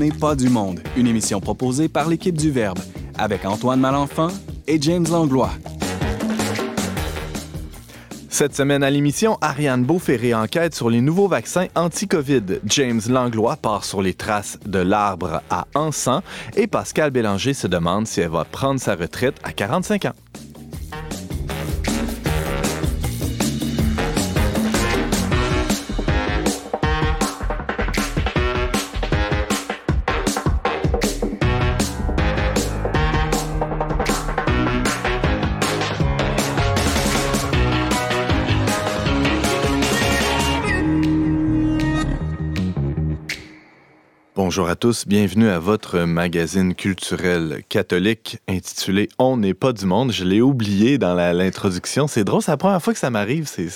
[0.00, 2.78] n'est pas du monde, une émission proposée par l'équipe du Verbe,
[3.18, 4.28] avec Antoine Malenfant
[4.66, 5.50] et James Langlois.
[8.30, 12.60] Cette semaine à l'émission, Ariane Beauferré enquête sur les nouveaux vaccins anti-COVID.
[12.64, 16.22] James Langlois part sur les traces de l'arbre à encens
[16.56, 20.14] et Pascal Bélanger se demande si elle va prendre sa retraite à 45 ans.
[44.50, 50.10] Bonjour à tous, bienvenue à votre magazine culturel catholique intitulé On n'est pas du monde.
[50.10, 52.08] Je l'ai oublié dans l'introduction.
[52.08, 53.46] C'est drôle, c'est la première fois que ça m'arrive.
[53.46, 53.68] C'est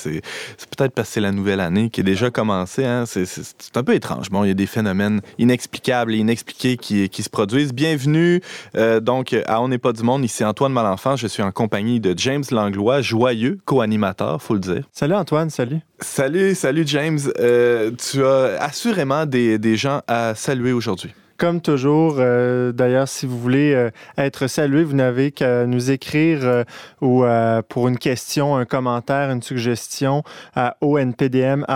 [0.77, 2.85] peut-être parce que c'est la nouvelle année qui est déjà commencée.
[2.85, 3.05] Hein.
[3.07, 4.31] C'est un peu étrange.
[4.31, 7.73] Bon, il y a des phénomènes inexplicables et inexpliqués qui, se produisent.
[7.73, 8.41] Bienvenue
[8.77, 10.25] euh, donc à On n'est pas du monde.
[10.25, 11.15] Ici Antoine Malenfant.
[11.15, 14.89] Je suis en compagnie de James Langlois, joyeux co-animateur, faut le dire.
[14.91, 15.79] Salut Antoine, salut.
[16.01, 17.21] Salut, salut James.
[17.39, 21.15] Euh, tu as assurément des, des gens à saluer aujourd'hui.
[21.45, 26.39] Comme toujours, euh, d'ailleurs, si vous voulez euh, être salué, vous n'avez qu'à nous écrire
[26.43, 26.65] euh,
[27.03, 27.23] ou
[27.69, 30.23] pour une question, un commentaire, une suggestion
[30.57, 31.67] à onpdm.com.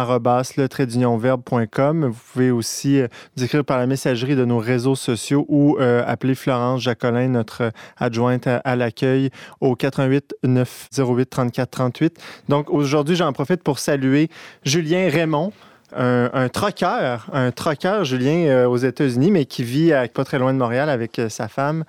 [2.06, 3.02] Vous pouvez aussi
[3.36, 8.46] nous écrire par la messagerie de nos réseaux sociaux ou appeler Florence Jacolin, notre adjointe
[8.46, 9.28] à, l'accueil,
[9.61, 12.19] au 88 908 34 38.
[12.48, 14.30] Donc aujourd'hui, j'en profite pour saluer
[14.64, 15.52] Julien Raymond
[15.97, 20.53] un, un troqueur, un troqueur, Julien, euh, aux États-Unis, mais qui vit pas très loin
[20.53, 21.84] de Montréal avec euh, sa femme.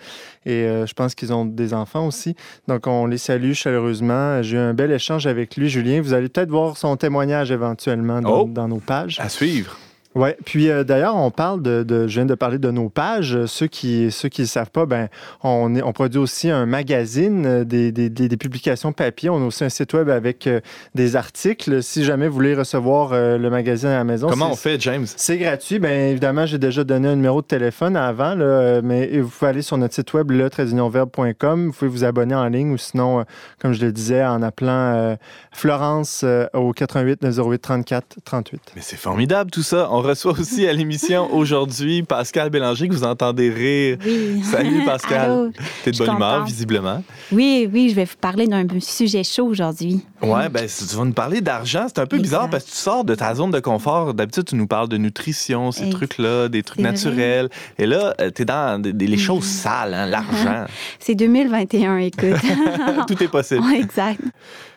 [0.45, 2.35] Et euh, je pense qu'ils ont des enfants aussi.
[2.67, 4.41] Donc, on les salue chaleureusement.
[4.41, 6.01] J'ai eu un bel échange avec lui, Julien.
[6.01, 8.47] Vous allez peut-être voir son témoignage éventuellement dans, oh!
[8.49, 9.19] dans nos pages.
[9.19, 9.77] À suivre.
[10.19, 13.45] Oui, puis euh, d'ailleurs, on parle de, de, je viens de parler de nos pages.
[13.45, 15.07] Ceux qui ceux qui ne savent pas, ben,
[15.43, 19.29] on, on produit aussi un magazine, euh, des, des, des, publications papier.
[19.29, 20.59] On a aussi un site web avec euh,
[20.93, 21.81] des articles.
[21.81, 24.27] Si jamais vous voulez recevoir le magazine à la maison.
[24.27, 25.05] Comment on fait, James?
[25.07, 25.79] C'est gratuit.
[25.79, 29.61] Bien évidemment, j'ai déjà donné un numéro de téléphone avant, là, mais vous pouvez aller
[29.61, 33.23] sur notre site web, le Vous pouvez vous abonner en ligne ou sinon,
[33.61, 35.17] comme je le disais, en appelant
[35.51, 38.61] Florence au 88 908 34 38.
[38.75, 39.87] Mais c'est formidable tout ça.
[39.91, 43.97] On reçoit aussi à l'émission aujourd'hui Pascal Bélanger, que vous entendez rire.
[44.05, 44.41] Oui.
[44.43, 45.51] Salut Pascal.
[45.83, 47.03] T'es de bonne humeur, visiblement.
[47.31, 50.01] Oui, oui, je vais vous parler d'un sujet chaud aujourd'hui.
[50.21, 51.85] Ouais, ben tu vas nous parler d'argent.
[51.87, 54.13] C'est un peu bizarre parce que tu sors de ta zone de confort.
[54.13, 57.49] D'habitude, tu nous parles de nutrition, ces trucs-là, des trucs naturels.
[57.77, 60.65] Et là, euh, tu es dans les choses sales, hein, l'argent.
[60.99, 62.35] C'est 2021, écoute.
[63.07, 63.63] Tout est possible.
[63.73, 64.21] exact.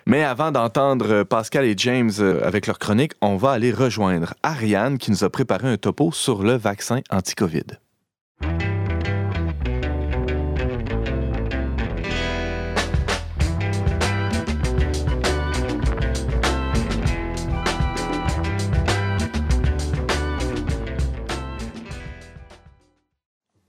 [0.06, 4.98] Mais avant d'entendre Pascal et James euh, avec leur chronique, on va aller rejoindre Ariane
[4.98, 7.78] qui nous a préparé un topo sur le vaccin anti-COVID.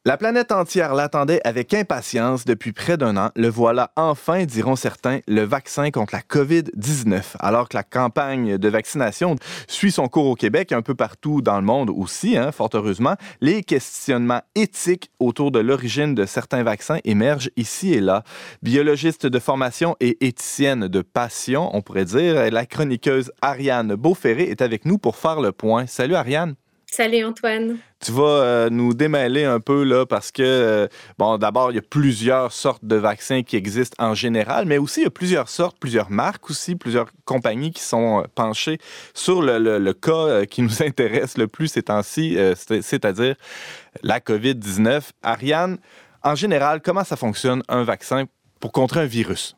[0.05, 3.29] La planète entière l'attendait avec impatience depuis près d'un an.
[3.37, 7.37] Le voilà enfin, diront certains, le vaccin contre la COVID-19.
[7.39, 11.41] Alors que la campagne de vaccination suit son cours au Québec et un peu partout
[11.41, 16.63] dans le monde aussi, hein, fort heureusement, les questionnements éthiques autour de l'origine de certains
[16.63, 18.23] vaccins émergent ici et là.
[18.61, 24.61] Biologiste de formation et éthicienne de passion, on pourrait dire, la chroniqueuse Ariane Beauferré est
[24.61, 25.87] avec nous pour faire le point.
[25.87, 26.55] Salut Ariane.
[26.95, 27.77] Salut Antoine.
[28.05, 30.87] Tu vas euh, nous démêler un peu là parce que, euh,
[31.17, 34.99] bon, d'abord, il y a plusieurs sortes de vaccins qui existent en général, mais aussi
[34.99, 38.77] il y a plusieurs sortes, plusieurs marques aussi, plusieurs compagnies qui sont euh, penchées
[39.15, 43.37] sur le, le cas qui nous intéresse le plus ces temps-ci, c'est-à-dire
[44.03, 45.01] la COVID-19.
[45.23, 45.79] Ariane,
[46.21, 48.25] en général, comment ça fonctionne un vaccin
[48.59, 49.55] pour contrer un virus?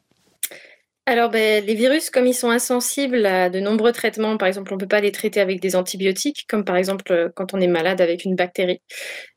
[1.08, 4.76] Alors, ben, les virus, comme ils sont insensibles à de nombreux traitements, par exemple, on
[4.76, 7.68] ne peut pas les traiter avec des antibiotiques, comme par exemple euh, quand on est
[7.68, 8.82] malade avec une bactérie.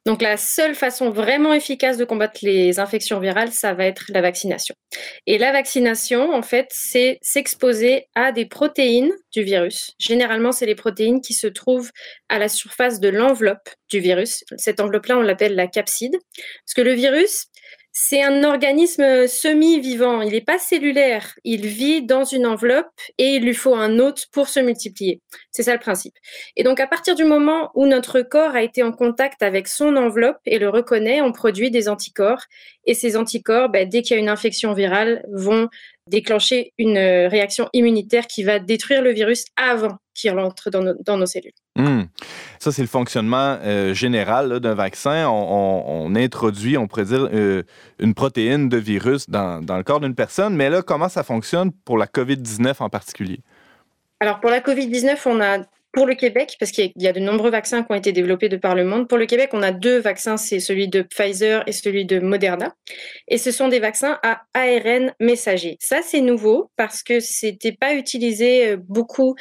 [0.07, 4.23] Donc, la seule façon vraiment efficace de combattre les infections virales, ça va être la
[4.23, 4.75] vaccination.
[5.27, 9.91] Et la vaccination, en fait, c'est s'exposer à des protéines du virus.
[9.99, 11.91] Généralement, c'est les protéines qui se trouvent
[12.31, 14.43] à la surface de l'enveloppe du virus.
[14.57, 16.17] Cette enveloppe-là, on l'appelle la capside.
[16.65, 17.45] Parce que le virus,
[18.01, 20.23] c'est un organisme semi-vivant.
[20.23, 21.35] Il n'est pas cellulaire.
[21.43, 22.87] Il vit dans une enveloppe
[23.19, 25.21] et il lui faut un hôte pour se multiplier.
[25.59, 26.15] C'est ça le principe.
[26.55, 29.97] Et donc, à partir du moment où notre corps a été en contact avec son
[29.97, 32.45] enveloppe et le reconnaît, on produit des anticorps.
[32.87, 35.69] Et ces anticorps, ben, dès qu'il y a une infection virale, vont
[36.07, 41.27] déclencher une euh, réaction immunitaire qui va détruire le virus avant qu'il rentre dans nos,
[41.27, 41.51] cellules.
[41.75, 42.03] Hmm.
[42.61, 45.29] Ça, c'est le fonctionnement euh, général d'un vaccin.
[45.29, 47.65] On, introduit, on pourrait dire, euh,
[47.99, 50.55] une protéine de virus dans, dans le corps d'une personne.
[50.55, 53.41] Mais là, comment ça fonctionne pour la COVID-19 en particulier?
[54.21, 55.59] Alors, pour la COVID-19, on a
[55.93, 58.57] pour le Québec, parce qu'il y a de nombreux vaccins qui ont été développés de
[58.57, 61.73] par le monde, pour le Québec, on a deux vaccins, c'est celui de Pfizer et
[61.73, 62.75] celui de Moderna.
[63.27, 65.77] Et ce sont des vaccins à ARN messager.
[65.81, 69.35] Ça, c'est nouveau parce que c'était pas utilisé euh, beaucoup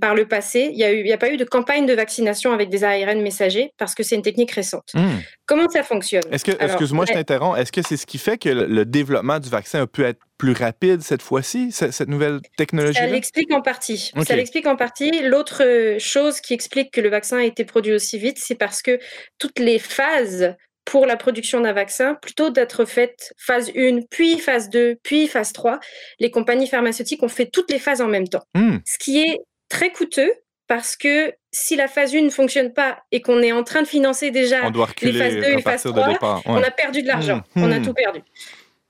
[0.00, 0.70] par le passé.
[0.72, 3.94] Il n'y a, a, pas eu de campagne de vaccination avec des ARN messagers parce
[3.94, 4.92] que c'est une technique récente.
[4.94, 5.18] Hmm.
[5.44, 6.22] Comment ça fonctionne?
[6.30, 7.58] Est-ce que, excuse-moi, je t'interromps.
[7.58, 10.52] Est-ce que c'est ce qui fait que le développement du vaccin a pu être plus
[10.52, 14.12] rapide cette fois-ci, cette nouvelle technologie Ça l'explique en partie.
[14.26, 15.10] Ça l'explique en partie.
[15.22, 18.82] L'autre euh, chose qui explique que le vaccin a été produit aussi vite, c'est parce
[18.82, 18.98] que
[19.38, 20.54] toutes les phases
[20.84, 25.52] pour la production d'un vaccin, plutôt d'être faites phase 1, puis phase 2, puis phase
[25.52, 25.80] 3,
[26.20, 28.44] les compagnies pharmaceutiques ont fait toutes les phases en même temps.
[28.54, 28.76] Hmm.
[28.86, 30.32] Ce qui est très coûteux
[30.68, 33.86] parce que si la phase 1 ne fonctionne pas et qu'on est en train de
[33.86, 34.68] financer déjà
[35.02, 37.42] les phases 2 et phase 3, on a perdu de l'argent.
[37.54, 37.62] Hmm.
[37.62, 37.84] On a hmm.
[37.84, 38.20] tout perdu.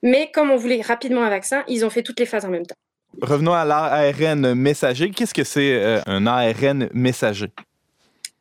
[0.02, 2.66] Mais comme on voulait rapidement un vaccin, ils ont fait toutes les phases en même
[2.66, 2.76] temps.
[3.22, 5.10] Revenons à l'ARN messager.
[5.10, 7.48] Qu'est-ce que c'est euh, un ARN messager?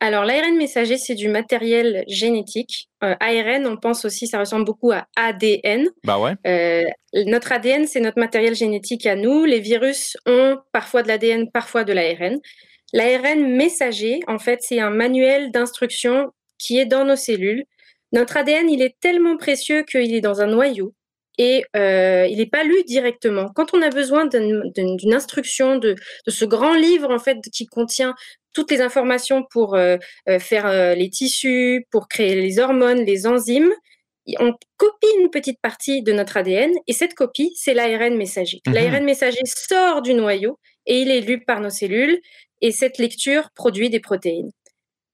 [0.00, 2.88] Alors, l'ARN messager, c'est du matériel génétique.
[3.02, 5.88] Euh, ARN, on pense aussi, ça ressemble beaucoup à ADN.
[6.04, 6.34] Bah ouais.
[6.46, 6.84] Euh,
[7.26, 9.46] notre ADN, c'est notre matériel génétique à nous.
[9.46, 12.38] Les virus ont parfois de l'ADN, parfois de l'ARN.
[12.92, 17.64] L'ARN messager, en fait, c'est un manuel d'instruction qui est dans nos cellules.
[18.12, 20.94] Notre ADN, il est tellement précieux qu'il est dans un noyau
[21.38, 23.48] et euh, il n'est pas lu directement.
[23.54, 25.94] Quand on a besoin d'une instruction de,
[26.26, 28.14] ce grand livre en fait qui contient
[28.56, 29.98] toutes les informations pour euh,
[30.30, 33.70] euh, faire les tissus, pour créer les hormones, les enzymes,
[34.40, 38.60] on copie une petite partie de notre ADN et cette copie, c'est l'ARN messager.
[38.66, 38.74] Mhm.
[38.74, 42.18] L'ARN messager sort du noyau et il est lu par nos cellules
[42.62, 44.50] et cette lecture produit des protéines.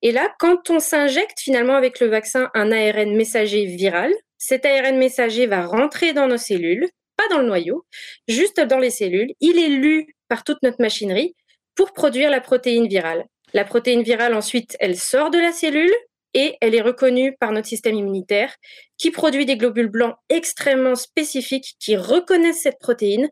[0.03, 4.97] Et là, quand on s'injecte finalement avec le vaccin un ARN messager viral, cet ARN
[4.99, 7.85] messager va rentrer dans nos cellules, pas dans le noyau,
[8.29, 9.33] juste dans les cellules.
[9.41, 11.35] Il est lu par toute notre machinerie
[11.75, 13.25] pour produire la protéine virale.
[13.55, 15.93] La protéine virale, ensuite, elle sort de la cellule
[16.35, 18.55] et elle est reconnue par notre système immunitaire
[18.97, 23.29] qui produit des globules blancs extrêmement spécifiques qui reconnaissent cette protéine.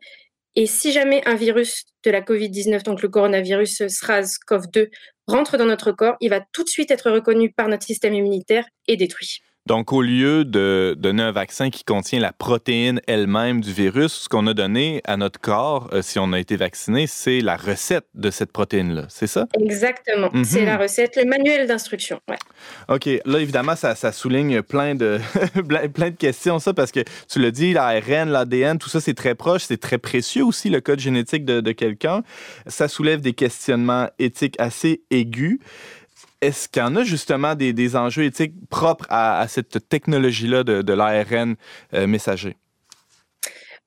[0.55, 4.89] Et si jamais un virus de la COVID-19, donc le coronavirus SRAS-CoV-2,
[5.27, 8.67] rentre dans notre corps, il va tout de suite être reconnu par notre système immunitaire
[8.87, 9.39] et détruit.
[9.67, 14.29] Donc, au lieu de donner un vaccin qui contient la protéine elle-même du virus, ce
[14.29, 18.05] qu'on a donné à notre corps, euh, si on a été vacciné, c'est la recette
[18.15, 19.05] de cette protéine-là.
[19.09, 19.45] C'est ça?
[19.61, 20.29] Exactement.
[20.33, 20.43] Mhm.
[20.43, 22.19] C'est la recette, le manuel d'instruction.
[22.27, 22.37] Ouais.
[22.89, 23.07] OK.
[23.23, 25.19] Là, évidemment, ça, souligne plein de,
[25.93, 29.35] plein de questions, ça, parce que tu le dis, l'ARN, l'ADN, tout ça, c'est très
[29.35, 32.23] proche, c'est très précieux aussi, le code génétique de, de quelqu'un.
[32.65, 35.59] Ça soulève des questionnements éthiques assez aigus.
[36.41, 41.55] Est-ce qu'il y en a justement des, enjeux éthiques propres à, cette technologie-là de, l'ARN
[41.93, 42.57] euh, messager?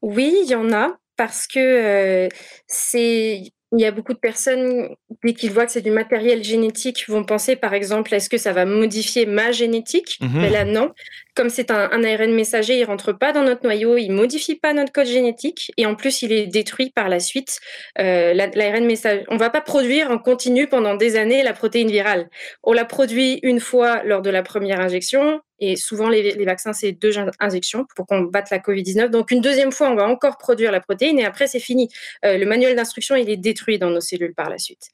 [0.03, 2.29] Oui, il y en a parce que euh,
[2.67, 4.89] c'est il y a beaucoup de personnes,
[5.25, 8.53] dès qu'ils voient que c'est du matériel génétique, vont penser par exemple, est-ce que ça
[8.53, 10.19] va modifier ma génétique?
[10.21, 10.93] Mais là, non.
[11.35, 14.93] Comme c'est un, ARN messager, il rentre pas dans notre noyau, il modifie pas notre
[14.93, 17.59] code génétique, et en plus, il est détruit par la suite.
[17.99, 22.29] Euh, L'ARN messager, on va pas produire en continu pendant des années la protéine virale.
[22.63, 26.93] On la produit une fois lors de la première injection, et souvent, les, vaccins, c'est
[26.93, 29.09] deux injections pour qu'on batte la Covid-19.
[29.09, 31.89] Donc, une deuxième fois, on va encore produire la protéine et après, c'est fini.
[32.25, 34.91] Euh, le manuel d'instruction, il est détruit dans nos cellules par la suite.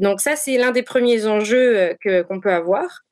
[0.00, 3.02] Donc, ça, c'est l'un des premiers enjeux euh, qu'on peut avoir.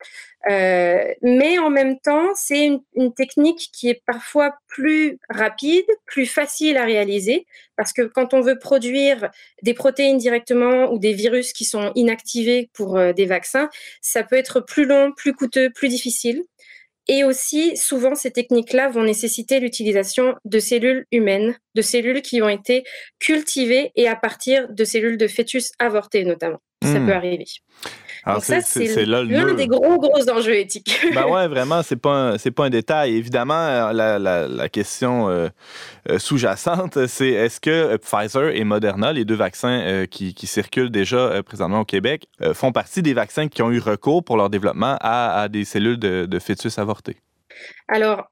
[0.49, 6.77] Euh, mais en même temps, c'est une, technique qui est parfois plus rapide, plus facile
[6.77, 9.29] à réaliser, parce que quand on veut produire
[9.61, 13.69] des protéines directement ou des virus qui sont inactivés pour des vaccins,
[14.01, 16.43] ça peut être plus long, plus coûteux, plus difficile.
[17.07, 22.49] Et aussi, souvent, ces techniques-là vont nécessiter l'utilisation de cellules humaines, de cellules qui ont
[22.49, 22.83] été
[23.19, 26.59] cultivées et à partir de cellules de fœtus avortés notamment.
[26.83, 27.05] Ça hmm.
[27.05, 27.45] peut arriver.
[28.23, 30.99] Alors ça, c'est l'un des gros, gros enjeux éthiques.
[31.13, 33.15] ben ouais, vraiment, c'est pas, un, pas un détail.
[33.15, 35.49] Évidemment, euh, la, la, la question euh,
[36.09, 41.41] euh, sous-jacente, c'est est-ce que Pfizer et Moderna, les deux vaccins qui, qui, circulent déjà
[41.43, 45.41] présentement au Québec, font partie des vaccins qui ont eu recours pour leur développement à,
[45.41, 47.17] à des cellules de, de fœtus avortés?
[47.87, 48.29] Alors,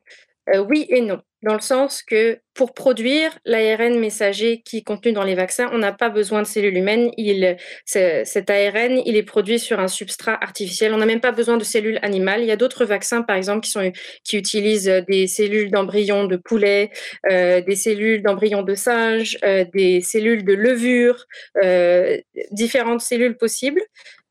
[0.58, 1.22] oui et non.
[1.44, 5.78] dans le sens que pour produire l'ARN messager qui est contenu dans les vaccins, on
[5.78, 7.10] n'a pas besoin de cellules humaines.
[7.16, 10.94] Il, cet ARN, il est produit sur un substrat artificiel.
[10.94, 12.42] On n'a même pas besoin de cellules animales.
[12.42, 13.66] Il y a d'autres vaccins, par exemple,
[14.26, 16.92] qui, utilisent des cellules d'embryon de poulet,
[17.32, 21.28] euh, des cellules d'embryon de singe, euh, des cellules de levure,
[21.64, 22.18] euh,
[22.52, 23.82] différentes cellules possibles.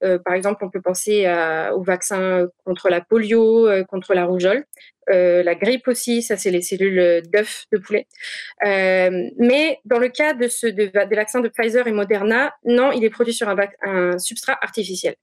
[0.05, 4.25] Euh, par exemple, on peut penser à, aux vaccins contre la polio, euh, contre la
[4.25, 4.64] rougeole.
[5.11, 8.07] Euh, la grippe aussi, ça c'est les cellules d'œufs de poulet.
[8.62, 13.11] Mais dans le cas de de, des vaccins de Pfizer et Moderna, non, il est
[13.11, 15.17] produit sur un, substrat artificiel.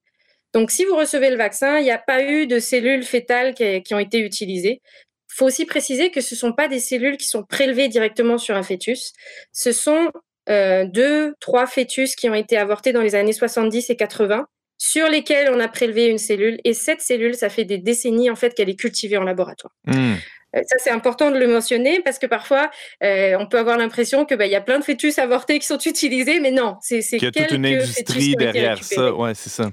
[0.54, 3.94] Donc si vous recevez le vaccin, il n'y a pas eu de cellules fétales qui,
[3.94, 4.82] ont été utilisées.
[5.30, 8.38] Il faut aussi préciser que ce ne sont pas des cellules qui sont prélevées directement
[8.38, 9.14] sur un fœtus.
[9.52, 10.10] Ce sont
[10.48, 15.50] deux, trois fœtus qui ont été avortés dans les années 70 et 80 sur lesquels
[15.54, 16.60] on a prélevé une cellule.
[16.64, 19.74] Et cette cellule, ça fait des décennies en fait qu'elle est cultivée en laboratoire.
[19.86, 20.16] Mmh.
[20.64, 22.72] Ça, c'est important de le mentionner parce que parfois,
[23.04, 25.80] euh, on peut avoir l'impression que bah, y a plein de fœtus avortés qui sont
[25.80, 29.14] utilisés, mais non, c'est Il y a toute une industrie derrière ça.
[29.14, 29.72] Ouais, c'est ça.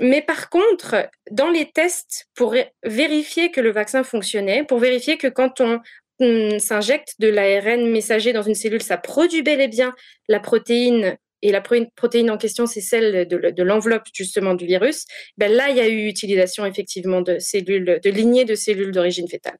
[0.00, 5.26] Mais par contre, dans les tests, pour vérifier que le vaccin fonctionnait, pour vérifier que
[5.26, 5.80] quand on,
[6.20, 9.94] on s'injecte de l'ARN messager dans une cellule, ça produit bel et bien
[10.28, 15.04] la protéine et la protéine en question, c'est celle de, l'enveloppe justement du virus,
[15.36, 19.28] ben là, il y a eu utilisation effectivement de cellules, de lignées de cellules d'origine
[19.28, 19.58] fétale.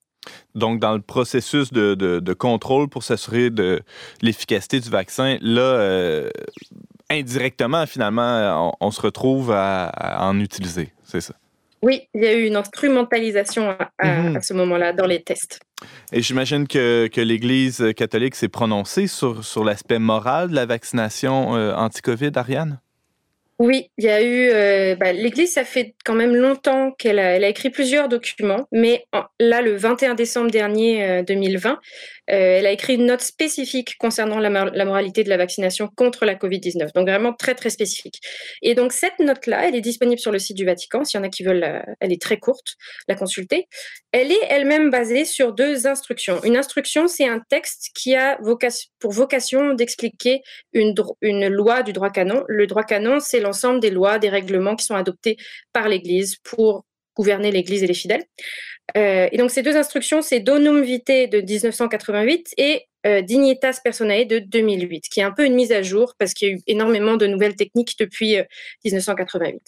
[0.55, 3.83] Donc, dans le processus de, contrôle pour s'assurer de
[4.23, 6.31] l'efficacité du vaccin, là, euh,
[7.11, 11.35] indirectement, finalement, on, se retrouve à en utiliser, c'est ça?
[11.85, 14.37] Oui, il y a eu une instrumentalisation mhm.
[14.37, 15.61] à, ce moment-là dans les tests.
[16.15, 21.55] Et j'imagine que, que l'Église catholique s'est prononcée sur, sur l'aspect moral de la vaccination
[21.57, 22.81] euh, anti-COVID, Ariane?
[23.59, 24.49] Oui, il y a eu.
[24.51, 28.67] Euh, bah, L'Église, ça fait quand même longtemps qu'elle a, elle a écrit plusieurs documents,
[28.73, 29.05] mais
[29.39, 31.75] là, le 21 décembre dernier 2020, euh,
[32.27, 36.93] elle a écrit une note spécifique concernant la, moralité de la vaccination contre la Covid-19.
[36.95, 38.21] Donc vraiment très très spécifique.
[38.63, 41.05] Et donc cette note-là, elle est disponible sur le site du Vatican.
[41.05, 42.77] S'il y en a qui veulent, elle est très courte,
[43.09, 43.69] la consulter.
[44.13, 46.43] Elle est elle-même basée sur deux instructions.
[46.45, 48.39] Une instruction, c'est un texte qui a
[48.99, 52.43] pour vocation d'expliquer une, une loi du droit canon.
[52.49, 55.37] Le droit canon, c'est l'ensemble des lois, des règlements qui sont adoptés
[55.73, 56.85] par l'Église pour
[57.17, 58.25] gouverner l'Église et les fidèles.
[58.97, 64.25] Euh, et donc ces deux instructions, c'est Donum Vitae de 1988 et euh, Dignitas Personae
[64.25, 66.61] de 2008, qui est un peu une mise à jour parce qu'il y a eu
[66.67, 68.37] énormément de nouvelles techniques depuis
[68.85, 69.55] 1988.
[69.55, 69.59] Euh,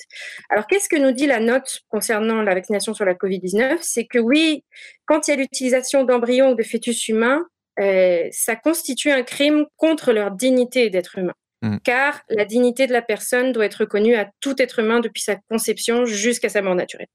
[0.50, 4.18] Alors qu'est-ce que nous dit la note concernant la vaccination sur la Covid-19 C'est que
[4.18, 4.64] oui,
[5.06, 7.46] quand il y a l'utilisation d'embryons ou de fœtus humains,
[7.78, 11.34] ça constitue un crime contre leur dignité d'être humain.
[11.62, 11.78] Mm.
[11.84, 15.36] car la dignité de la personne doit être reconnue à tout être humain depuis sa
[15.50, 17.08] conception jusqu'à sa mort naturelle.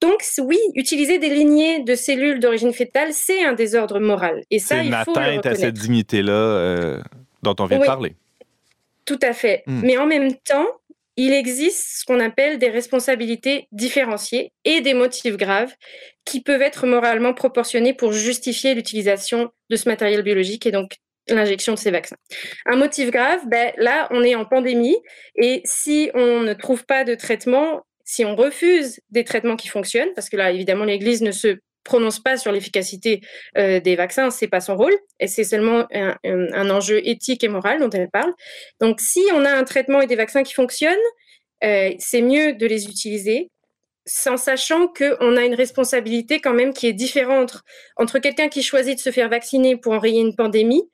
[0.00, 4.42] Donc oui, utiliser des lignées de cellules d'origine fétale, c'est un désordre moral.
[4.50, 7.00] Et ça, il faut le atteinte à cette dignité-là euh,
[7.42, 8.16] dont on vient de parler.
[9.04, 9.62] Tout à fait.
[9.66, 9.80] Mm.
[9.84, 10.66] Mais en même temps,
[11.16, 15.72] il existe ce qu'on appelle des responsabilités différenciées et des motifs graves
[16.24, 20.96] qui peuvent être moralement proportionnés pour justifier l'utilisation de ce matériel biologique et donc
[21.28, 22.16] l'injection de ces vaccins.
[22.66, 24.96] Un motif grave, ben, là, on est en pandémie
[25.36, 30.12] et si on ne trouve pas de traitement, si on refuse des traitements qui fonctionnent,
[30.14, 33.20] parce que là, évidemment, l'Église ne se prononce pas sur l'efficacité
[33.58, 37.78] euh, des vaccins, c'est pas son rôle, et c'est seulement un, enjeu éthique et moral
[37.78, 38.32] dont elle parle.
[38.80, 40.96] Donc, si on a un traitement et des vaccins qui fonctionnent,
[41.62, 43.50] euh, c'est mieux de les utiliser
[44.06, 47.62] sans sachant qu'on a une responsabilité quand même qui est différente
[47.96, 50.90] entre quelqu'un qui choisit de se faire vacciner pour enrayer une pandémie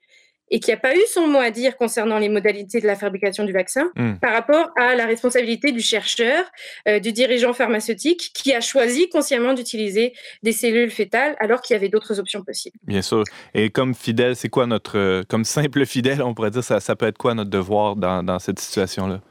[0.51, 3.45] et qui n'a pas eu son mot à dire concernant les modalités de la fabrication
[3.45, 4.15] du vaccin hmm.
[4.21, 6.43] par rapport à la responsabilité du chercheur,
[6.87, 11.77] euh, du dirigeant pharmaceutique qui a choisi consciemment d'utiliser des cellules fétales alors qu'il y
[11.77, 12.77] avait d'autres options possibles.
[12.83, 13.23] Bien sûr.
[13.53, 16.95] Et comme fidèle, c'est quoi notre, euh, comme simple fidèle, on pourrait dire, ça, ça
[16.95, 19.21] peut être quoi notre devoir dans, dans cette situation-là?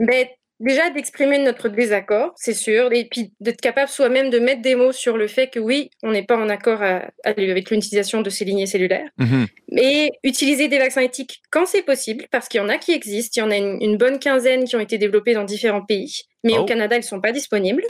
[0.00, 0.26] Ben,
[0.60, 4.92] déjà d'exprimer notre désaccord, c'est sûr, et puis d'être capable soi-même de mettre des mots
[4.92, 6.82] sur le fait que oui, on n'est pas en accord
[7.24, 9.46] avec l'utilisation de ces lignées cellulaires, mhm.
[9.72, 13.40] mais utiliser des vaccins éthiques quand c'est possible, parce qu'il y en a qui existent,
[13.40, 16.58] il y en a une, bonne quinzaine qui ont été développés dans différents pays, mais
[16.58, 16.64] au oh.
[16.64, 17.84] Canada, ils ne sont pas disponibles.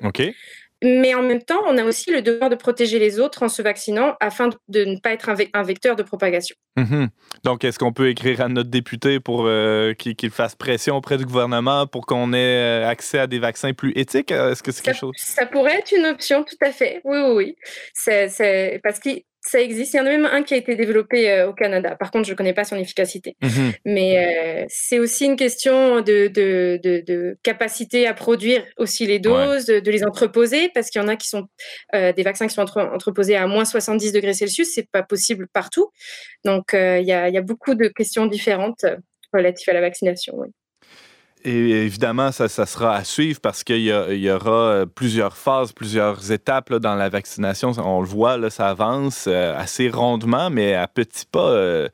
[0.85, 3.63] Mais en même temps, on a aussi le devoir de protéger les autres en se
[3.63, 6.55] vaccinant afin de ne pas être un, vecteur de propagation.
[6.77, 7.09] Mhm.
[7.43, 11.25] Donc, est-ce qu'on peut écrire à notre député pour euh, qu'il fasse pression auprès du
[11.25, 14.31] gouvernement pour qu'on ait euh, accès à des vaccins plus éthiques?
[14.31, 15.15] Est-ce que c'est quelque chose?
[15.17, 17.01] Ça pourrait être une option, tout à fait.
[17.05, 17.57] Oui, oui, oui.
[17.95, 19.11] C'est parce que
[19.47, 19.93] ça existe.
[19.95, 21.97] Il y en a même un qui a été développé euh, au Canada.
[21.97, 23.37] Par contre, je ne connais pas son efficacité.
[23.43, 23.73] Mhm.
[23.85, 29.19] Mais euh, c'est aussi une question de, de, de, de, capacité à produire aussi les
[29.19, 31.47] doses, de, les entreposer, parce qu'il y en a qui sont
[31.95, 34.71] euh, des vaccins qui sont entre, entreposés à moins 70 degrés Celsius.
[34.73, 35.91] C'est pas possible partout.
[36.45, 38.87] Donc, il y, a, y, a, beaucoup de questions différentes
[39.33, 40.35] relatives à la vaccination.
[40.37, 40.49] Oui.
[41.47, 46.33] Et évidemment, ça, ça, sera à suivre parce qu'il y, aura euh, plusieurs phases, plusieurs
[46.33, 47.73] étapes là, dans la vaccination.
[47.77, 51.89] On le voit, ça avance euh, assez rondement, mais à petits pas, euh,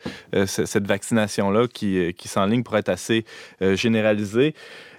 [0.46, 3.24] cette vaccination-là qui, qui s'enligne pour être assez
[3.60, 4.54] généralisée.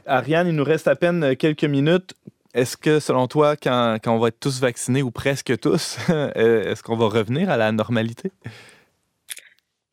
[0.05, 2.13] Ariane, il nous reste à peine quelques minutes.
[2.53, 5.97] Est-ce que, selon toi, quand, quand on va être tous vaccinés ou presque tous,
[6.35, 8.31] est-ce qu'on va revenir à la normalité?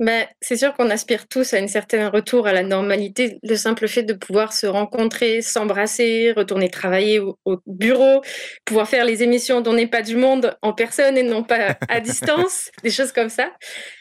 [0.00, 3.38] Ben, c'est sûr qu'on aspire tous à une certaine retour à la normalité.
[3.42, 8.22] Le simple fait de pouvoir se rencontrer, s'embrasser, retourner travailler au, au, bureau,
[8.64, 12.00] pouvoir faire les émissions dont n'est pas du monde en personne et non pas à
[12.00, 13.50] distance, des choses comme ça.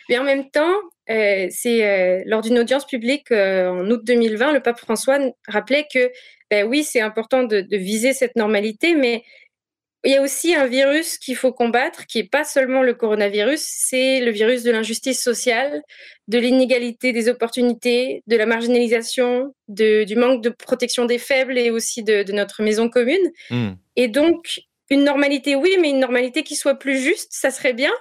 [0.09, 0.75] Mais en même temps,
[1.09, 5.87] euh, c'est euh, lors d'une audience publique euh, en août 2020, le pape François rappelait
[5.91, 6.11] que
[6.51, 9.23] ben oui, c'est important de, de viser cette normalité, mais
[10.07, 13.59] il y a aussi un virus qu'il faut combattre, qui n'est pas seulement le coronavirus,
[13.61, 15.83] c'est le virus de l'injustice sociale,
[16.29, 21.71] de l'inégalité des opportunités, de la marginalisation, de, du manque de protection des faibles et
[21.71, 23.33] aussi de, de notre maison commune.
[23.49, 23.71] Mm.
[23.97, 27.91] Et donc, une normalité, oui, mais une normalité qui soit plus juste, ça serait bien.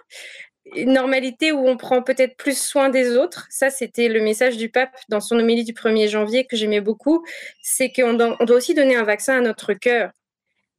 [0.76, 3.48] Une normalité où on prend peut-être plus soin des autres.
[3.50, 7.25] Ça, c'était le message du pape dans son homélie du 1er janvier que j'aimais beaucoup.
[7.62, 10.12] C'est qu'on doit, on doit aussi donner un vaccin à notre cœur.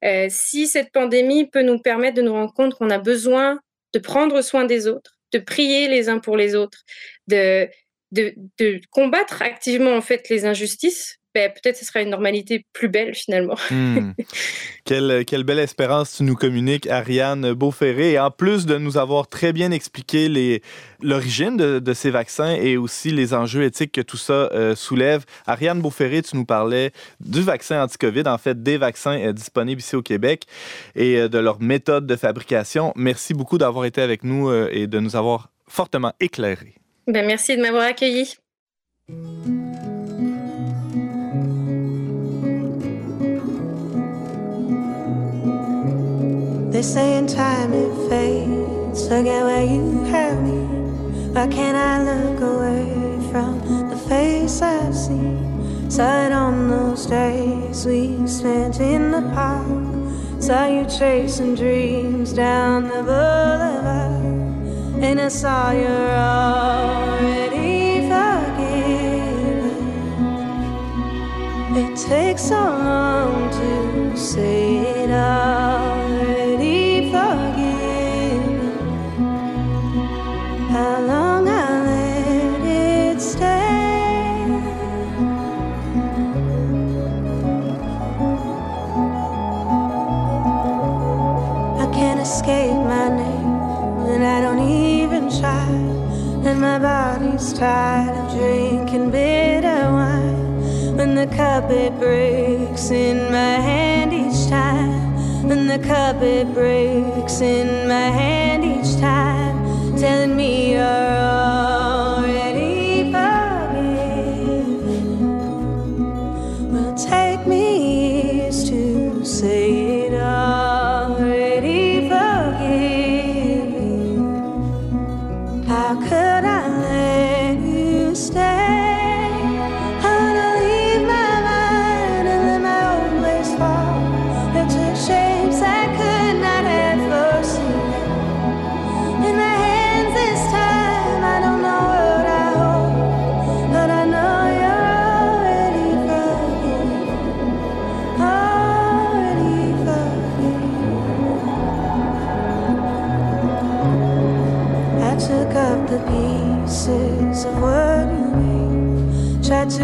[0.04, 3.60] Euh, si cette pandémie peut nous permettre de nous rendre compte qu'on a besoin
[3.94, 6.84] de prendre soin des autres, de prier les uns pour les autres,
[7.28, 7.68] de,
[8.12, 12.90] de, de combattre activement en fait les injustices, ben, peut-être ce sera une normalité plus
[12.90, 13.54] belle finalement.
[13.70, 14.14] Mmh.
[14.86, 18.14] quelle, quelle, belle espérance tu nous communiques, Ariane Beauferré.
[18.14, 20.64] Et en plus de nous avoir très bien expliqué
[21.04, 25.26] l'origine de, de, ces vaccins et aussi les enjeux éthiques que tout ça euh, soulève,
[25.46, 29.96] Ariane Beauferré, tu nous parlais du vaccin anti-COVID, en fait des vaccins euh, disponibles ici
[29.96, 30.46] au Québec
[30.96, 32.94] et euh, de leur méthode de fabrication.
[32.96, 36.74] Merci beaucoup d'avoir été avec nous et de nous avoir fortement éclairés.
[37.06, 38.34] Ben, merci de m'avoir accueilli.
[46.78, 49.08] They say in time it fades.
[49.08, 50.60] Forget where you have me.
[51.34, 55.88] Why can't I look away from the face I've seen?
[55.88, 59.66] It on those days we spent in the park.
[60.40, 64.22] Saw you chasing dreams down the boulevard.
[65.02, 69.72] And I saw you're already forgiven.
[71.76, 75.87] It takes so long to say it all.
[92.28, 93.56] Escape my name,
[94.12, 95.70] and I don't even try.
[96.48, 100.98] And my body's tired of drinking bitter wine.
[100.98, 105.48] When the cup it breaks in my hand each time.
[105.48, 109.56] When the cup it breaks in my hand each time
[109.98, 111.57] telling me you're already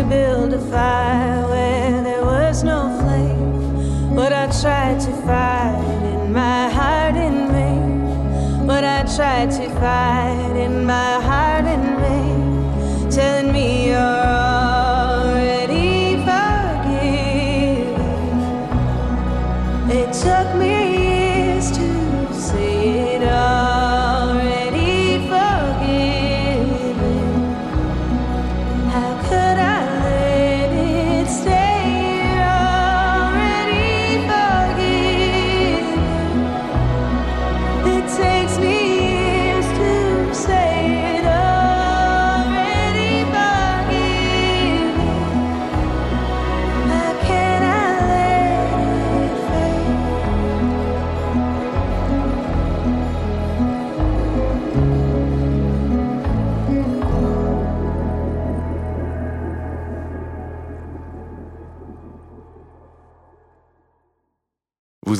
[0.03, 4.15] to build a fire where there was no flame.
[4.15, 7.63] What I tried to fight in my heart in me
[8.65, 10.22] what I tried to fight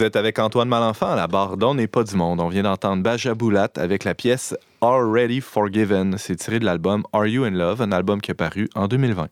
[0.04, 2.42] Vous êtes avec Antoine Malenfant à la barre d'On n'est pas du monde.
[2.42, 6.18] On vient d'entendre Bajaboulat avec la pièce Already Forgiven.
[6.18, 9.30] C'est tiré de l'album Are You in Love, un album qui est paru en 2020.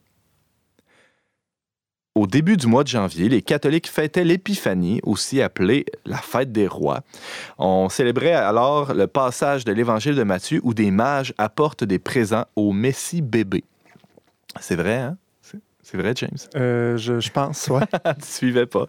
[2.14, 6.68] Au début du mois de janvier, les catholiques fêtaient l'Épiphanie, aussi appelée la fête des
[6.68, 7.02] rois.
[7.58, 12.46] On célébrait alors le passage de l'Évangile de Matthieu où des mages apportent des présents
[12.56, 13.62] au Messie bébé.
[14.58, 15.18] C'est vrai, hein?
[15.92, 16.38] C'est vrai, James?
[16.56, 17.82] Euh, je, je, pense, ouais.
[18.22, 18.86] tu suivais pas.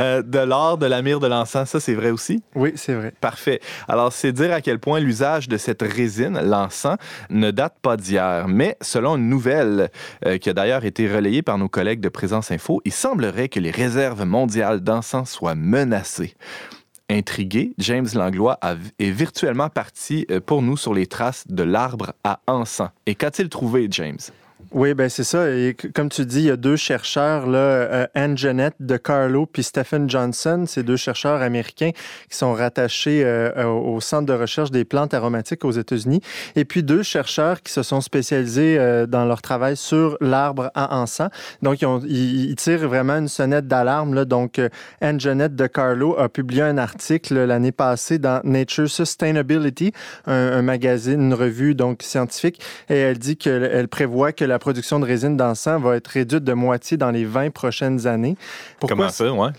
[0.00, 2.42] Euh, de l'or, de la myrrhe, de l'encens, ça, c'est vrai aussi?
[2.54, 3.12] Oui, c'est vrai.
[3.20, 3.60] Parfait.
[3.86, 6.96] Alors, c'est dire à quel point l'usage de cette résine, l'encens,
[7.28, 8.48] ne date pas d'hier.
[8.48, 9.90] Mais selon une nouvelle
[10.24, 13.60] euh, qui a d'ailleurs été relayée par nos collègues de Présence Info, il semblerait que
[13.60, 16.34] les réserves mondiales d'encens soient menacées.
[17.10, 18.58] Intrigué, James Langlois
[18.98, 22.88] est virtuellement parti pour nous sur les traces de l'arbre à encens.
[23.04, 24.16] Et qu'a-t-il trouvé, James?
[24.70, 25.48] Oui, ben c'est ça.
[25.48, 29.46] Et comme tu dis, il y a deux chercheurs, là, euh, Anne Jeanette de Carlo
[29.46, 31.92] puis Stephen Johnson, ces deux chercheurs américains
[32.28, 36.20] qui sont rattachés euh, au Centre de recherche des plantes aromatiques aux États-Unis.
[36.54, 40.98] Et puis deux chercheurs qui se sont spécialisés euh, dans leur travail sur l'arbre à
[40.98, 41.30] encens.
[41.62, 44.26] Donc, ils, tirent vraiment une sonnette d'alarme.
[44.26, 44.60] Donc,
[45.00, 49.92] Anne Jeanette de Carlo a publié un article l'année passée dans Nature Sustainability,
[50.26, 55.00] un, un, magazine, une revue donc scientifique, et elle dit qu'elle prévoit que la production
[55.00, 58.36] de résine d'encens va être réduite de moitié dans les 20 prochaines années.
[58.78, 59.50] Pourquoi Comment ça, ouais?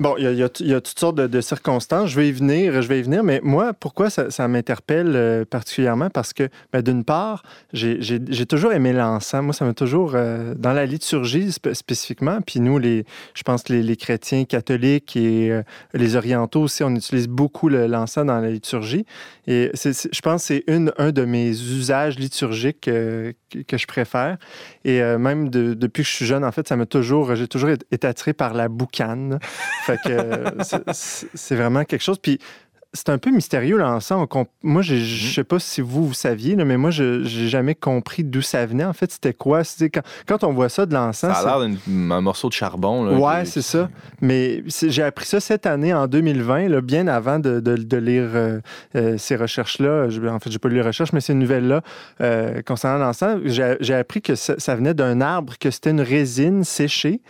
[0.00, 2.10] Bon, il y, a, toutes sortes de, circonstances.
[2.10, 6.10] Je vais y venir, je vais y venir, mais moi, pourquoi ça, m'interpelle euh, particulièrement?
[6.10, 9.44] Parce que, ben, d'une part, j'ai toujours aimé l'encens.
[9.44, 13.04] Moi, ça m'a toujours, euh, dans la liturgie spécifiquement, puis nous, les,
[13.34, 18.40] je pense les, chrétiens catholiques et euh, les orientaux aussi, on utilise beaucoup l'encens dans
[18.40, 19.06] la liturgie.
[19.46, 23.32] Et je pense que c'est un de mes usages liturgiques que,
[23.68, 24.38] que je préfère.
[24.84, 28.06] Et même depuis que je suis jeune, en fait, ça m'a toujours, j'ai toujours été
[28.06, 29.38] attiré par la boucane.
[29.86, 30.44] Fait que
[30.92, 32.18] c'est vraiment quelque chose.
[32.18, 32.38] Puis
[32.94, 34.26] c'est un peu mystérieux l'encens.
[34.62, 35.34] Moi, je ne mm-hmm.
[35.34, 38.84] sais pas si vous, vous saviez, mais moi, je n'ai jamais compris d'où ça venait.
[38.84, 39.62] En fait, c'était quoi?
[39.92, 41.34] Quand, quand, on voit ça de l'encens...
[41.34, 43.04] Ça a l'air d'un morceau de charbon.
[43.04, 43.90] Là, ouais, c'est ça.
[44.20, 48.60] Mais j'ai appris ça cette année, en 2020, là, bien avant de, de, lire euh,
[48.94, 50.06] euh, ces recherches-là.
[50.30, 51.82] En fait, j'ai pas lu les recherches, mais ces nouvelles-là
[52.20, 53.40] euh, concernant l'encens.
[53.44, 57.20] J'ai appris que ça, ça venait d'un arbre, que c'était une résine séchée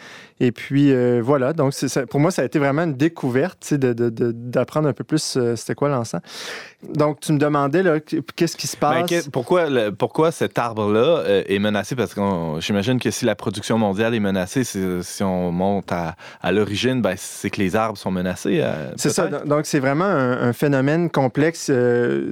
[0.41, 4.87] et puis euh, voilà, donc ça, pour moi, ça a été vraiment une découverte d'apprendre
[4.87, 6.23] de, de, un peu plus euh, c'était quoi l'encens.
[6.93, 7.83] Donc tu me demandais
[8.35, 9.29] qu'est-ce qui se ben, passe?
[9.29, 9.67] pourquoi,
[9.97, 11.95] pourquoi cet arbre-là euh, est menacé?
[11.95, 12.21] Parce que
[12.59, 17.15] j'imagine que si la production mondiale est menacée, si on monte à, à l'origine, ben,
[17.17, 18.63] c'est que les arbres sont menacés.
[18.97, 19.29] c'est ça.
[19.29, 21.71] Donc c'est vraiment un, phénomène complexe,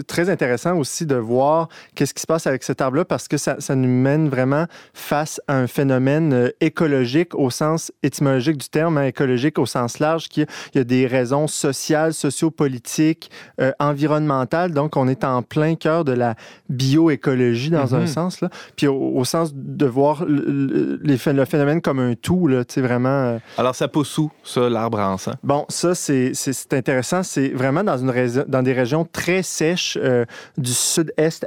[0.06, 3.56] très intéressant aussi de voir qu'est-ce qui se passe avec cet arbre-là parce que ça,
[3.60, 9.04] ça nous mène vraiment face à un phénomène écologique au sens étymologique du terme, hein,
[9.04, 14.72] écologique au sens large, qu'il y a des raisons sociales, sociopolitiques, euh, environnementales.
[14.72, 16.34] Donc, on est en plein cœur de la
[16.68, 18.06] bioécologie dans un mm-hmm.
[18.06, 18.40] sens.
[18.40, 18.50] Là.
[18.76, 23.08] Puis au, sens de voir le, le, phénomène comme un tout, là, tu sais, vraiment.
[23.08, 25.36] Euh, Alors, ça pousse où, ça, l'arbre à encens?
[25.42, 26.32] Bon, ça, c'est
[26.72, 27.22] intéressant.
[27.22, 30.24] C'est vraiment dans, une dans des régions très sèches euh,
[30.58, 31.46] du sud-est.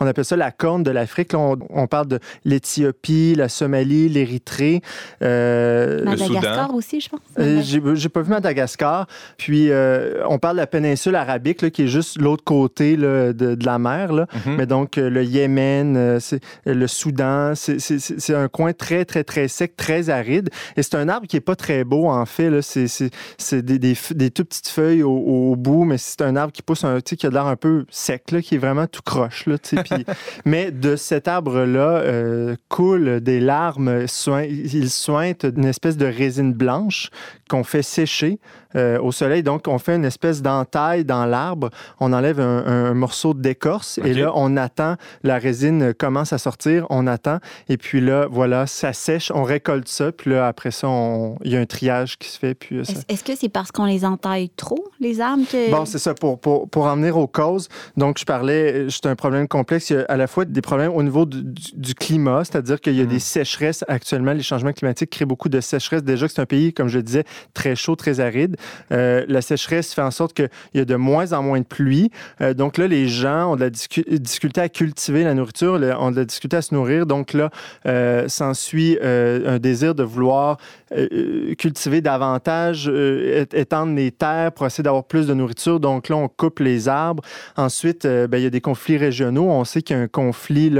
[0.00, 1.34] on appelle ça la corne de l'Afrique.
[1.34, 4.82] On, on, parle de l'Éthiopie, la Somalie, l'Érythrée.
[5.22, 5.63] Euh,
[6.04, 7.20] Madagascar aussi, je pense.
[7.38, 9.06] Euh, j'ai pas vu Madagascar.
[9.36, 13.78] Puis, euh, on parle de la péninsule arabique, qui est juste l'autre côté de, la
[13.78, 14.12] mer.
[14.12, 14.26] Là.
[14.46, 14.56] Mhm.
[14.56, 16.18] Mais donc, le Yémen,
[16.66, 20.50] le Soudan, c'est un coin très, très, très sec, très aride.
[20.76, 22.50] Et c'est un arbre qui est pas très beau, en fait.
[22.60, 26.84] C'est des, des, des tout petites feuilles au, bout, mais c'est un arbre qui pousse,
[26.84, 29.46] un, qui a l'air un peu sec, là, qui est vraiment tout croche.
[29.46, 30.04] Là, puis,
[30.44, 34.04] mais de cet arbre-là euh, coulent des larmes,
[34.48, 37.10] il soigne une espèce de résine blanche
[37.48, 38.38] qu'on fait sécher
[38.76, 39.42] euh, au soleil.
[39.42, 41.70] Donc, on fait une espèce d'entaille dans l'arbre.
[42.00, 44.96] On enlève un, morceau d'écorce et là, on attend.
[45.22, 46.86] La résine commence à sortir.
[46.90, 47.38] On attend.
[47.68, 49.30] Et puis là, voilà, ça sèche.
[49.34, 50.12] On récolte ça.
[50.12, 50.88] Puis là, après ça,
[51.44, 52.54] il y a un triage qui se fait.
[52.54, 55.44] Puis, Est-ce que c'est parce qu'on les entaille trop, les arbres?
[55.50, 55.70] Que...
[55.70, 56.14] Bon, c'est ça.
[56.14, 59.90] Pour, pour, pour, en venir aux causes, donc je parlais, c'est un problème complexe.
[59.90, 63.00] Il y a à la fois des problèmes au niveau du, climat, c'est-à-dire qu'il y
[63.00, 63.20] a des mhm.
[63.20, 64.32] sécheresses actuellement.
[64.32, 66.02] Les changements climatiques créent beaucoup de sécheresse.
[66.02, 68.56] Déjà que c'est un pays, comme je le disais, très chaud, très aride.
[68.92, 72.10] Euh, la sécheresse fait en sorte qu'il y a de moins en moins de pluie.
[72.40, 76.16] Euh, donc là, les gens ont de la difficulté à cultiver la nourriture, ont de
[76.16, 77.06] la difficulté à se nourrir.
[77.06, 77.50] Donc là,
[77.86, 80.58] euh, s'ensuit un désir de vouloir
[81.58, 82.90] cultiver davantage,
[83.52, 85.80] étendre les terres pour essayer d'avoir plus de nourriture.
[85.80, 87.22] Donc là, on coupe les arbres.
[87.56, 89.50] Ensuite, ben, il y a des conflits régionaux.
[89.50, 90.72] On sait qu'il y a un conflit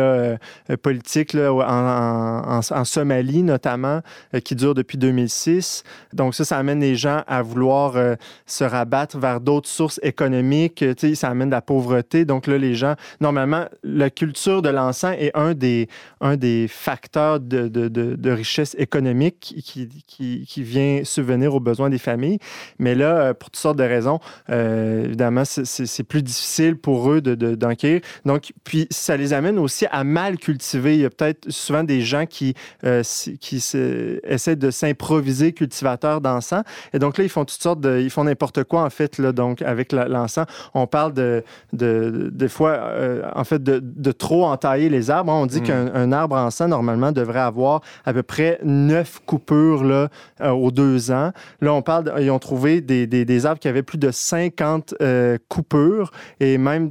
[0.82, 4.00] politique en, Somalie, notamment,
[4.44, 5.82] qui dure depuis 2006.
[6.12, 10.76] Donc ça, ça amène les gens à vouloir euh, se rabattre vers d'autres sources économiques.
[10.76, 12.24] Tu sais, ça amène de la pauvreté.
[12.24, 15.88] Donc là, les gens, normalement, la culture de l'encens est un des,
[16.20, 22.38] un des facteurs de, richesse économique qui, qui, qui, vient subvenir aux besoins des familles.
[22.78, 24.18] Mais là, euh, pour toutes sortes de raisons,
[24.50, 28.00] euh, évidemment, c'est plus difficile pour eux d'enquérir.
[28.00, 30.94] De, Donc, puis ça les amène aussi à mal cultiver.
[30.94, 33.02] Il y a peut-être souvent des gens qui, euh,
[33.40, 36.64] qui essaient de s'improviser cultivateurs d'encens.
[36.92, 38.00] Et donc là, ils font toutes sortes de...
[38.00, 40.46] Ils font n'importe quoi, en fait, là, donc, avec l'encens.
[40.74, 45.32] On parle de, de, des fois, euh, en fait, de, de, trop entailler les arbres.
[45.32, 45.64] On dit mm.
[45.64, 50.08] qu'un arbre encens, normalement, devrait avoir à peu près neuf coupures là,
[50.40, 51.32] euh, aux deux ans.
[51.60, 52.12] Là, on parle...
[52.20, 56.58] ils ont trouvé des, des, des, arbres qui avaient plus de 50 euh, coupures et
[56.58, 56.90] même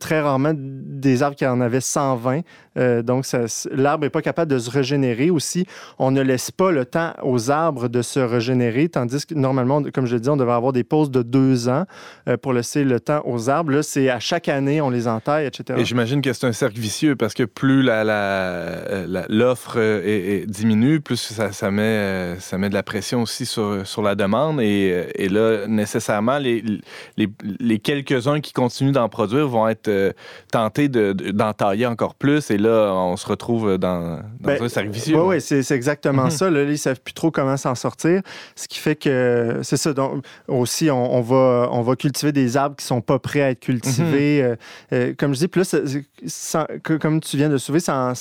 [0.00, 2.40] très rarement des arbres qui en avaient 120.
[2.78, 3.26] Euh, donc,
[3.70, 5.66] l'arbre n'est pas capable de se régénérer aussi.
[5.98, 10.06] On ne laisse pas le temps aux arbres de se régénérer, tandis que normalement, comme
[10.06, 11.84] je l'ai dit, on devrait avoir des pauses de deux ans
[12.28, 13.72] euh, pour laisser le temps aux arbres.
[13.72, 15.78] Là, c'est à chaque année, on les entaille, etc.
[15.80, 21.16] Et j'imagine que c'est un cercle vicieux parce que plus l'offre la, la, diminue, plus
[21.16, 24.60] ça, met, ça met de la pression aussi sur, sur la demande.
[24.60, 26.64] Et, là, nécessairement, les,
[27.16, 30.12] les, quelques-uns qui continuent d'en produire vont être euh,
[30.50, 32.50] tentés d'entailler de, encore plus.
[32.64, 35.20] Là, on se retrouve dans, dans ben, un cercle vicieux.
[35.20, 36.38] Oui, oui, c'est exactement mm -hmm.
[36.38, 36.50] ça.
[36.50, 38.16] Là, ils ne savent plus trop comment s'en sortir.
[38.56, 39.14] Ce qui fait que
[39.68, 39.92] c'est ça.
[39.92, 43.44] Donc, aussi, on, on, va, on va cultiver des arbres qui ne sont pas prêts
[43.46, 44.34] à être cultivés.
[44.42, 44.56] Mm -hmm.
[44.94, 45.68] euh, comme je dis, plus,
[46.26, 46.60] ça,
[47.02, 48.12] comme tu viens de soulever, ça,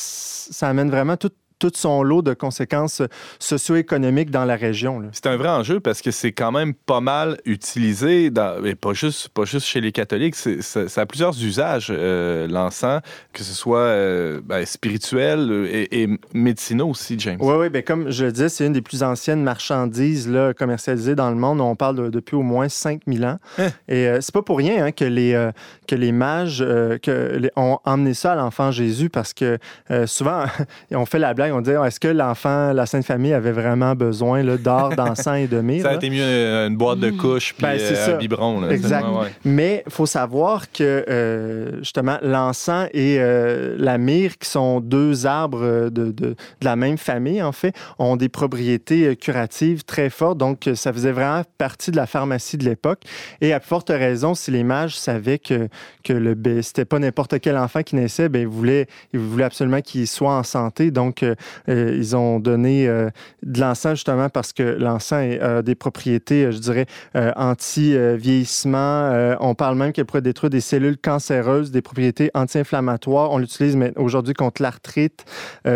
[0.58, 3.02] ça amène vraiment tout tout son lot de conséquences
[3.40, 5.02] socio-économiques dans la région.
[5.14, 8.92] C'est un vrai enjeu parce que c'est quand même pas mal utilisé, dans, mais pas
[8.92, 13.54] juste, pas juste chez les catholiques, ça, ça, a plusieurs usages, euh, l'encens, que ce
[13.54, 17.38] soit euh, ben, spirituel et, et, médicinaux aussi, James.
[17.40, 21.16] Oui, oui, ben, comme je le disais, c'est une des plus anciennes marchandises là, commercialisées
[21.16, 21.62] dans le monde.
[21.62, 23.40] On parle de, depuis au moins 5000 ans.
[23.58, 23.70] Hein?
[23.88, 25.52] Et euh, c'est pas pour rien hein, que, les, euh,
[25.88, 29.58] que les mages que les, ont emmené ça à l'enfant Jésus parce que
[30.06, 30.44] souvent,
[30.92, 34.44] on fait la blague on dit est-ce que l'enfant, la Sainte Famille avait vraiment besoin
[34.58, 35.84] d'or, d'encens et de myrrhe?
[35.84, 38.62] Ça a été mieux une, boîte de couches puis ben, euh, un biberon.
[38.62, 38.72] Là.
[38.72, 39.06] Exact.
[39.06, 39.32] Ouais, ouais.
[39.46, 45.26] Mais il faut savoir que euh, justement, l'encens et euh, la myrrhe, qui sont deux
[45.26, 50.38] arbres de, de, de, la même famille, en fait, ont des propriétés curatives très fortes.
[50.38, 53.02] Donc, ça faisait vraiment partie de la pharmacie de l'époque.
[53.42, 55.68] Et à forte raison, si les mages savaient que,
[56.04, 59.82] que le c'était pas n'importe quel enfant qui naissait, ben, ils voulaient, ils voulaient absolument
[59.82, 60.92] qu'il soit en santé.
[60.92, 61.36] Donc, euh,
[61.68, 63.10] ils ont donné euh,
[63.44, 69.36] de l'encens justement parce que l'encens a des propriétés, je dirais, euh, anti-vieillissement.
[69.40, 73.32] on parle même qu'elle pourrait détruire des cellules cancéreuses, des propriétés anti-inflammatoires.
[73.32, 75.26] On l'utilise aujourd'hui contre l'arthrite.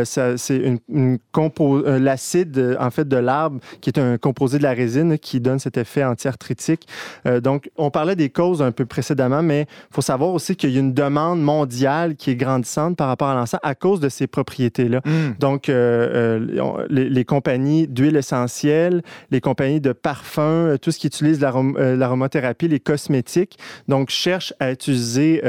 [0.03, 1.19] c'est une, une
[1.99, 5.77] l'acide en fait de l'arbre qui est un composé de la résine qui donne cet
[5.77, 6.87] effet anti-arthritique.
[7.41, 10.77] donc, on parlait des causes un peu précédemment, mais il faut savoir aussi qu'il y
[10.77, 14.27] a une demande mondiale qui est grandissante par rapport à l'encens à cause de ces
[14.27, 15.01] propriétés-là.
[15.05, 15.37] Mm.
[15.39, 20.99] Donc, donc, euh, euh, les, compagnies d'huile essentielle, les compagnies de parfums, euh, tout ce
[20.99, 25.41] qui utilise l'aromathérapie, les cosmétiques, donc cherchent à utiliser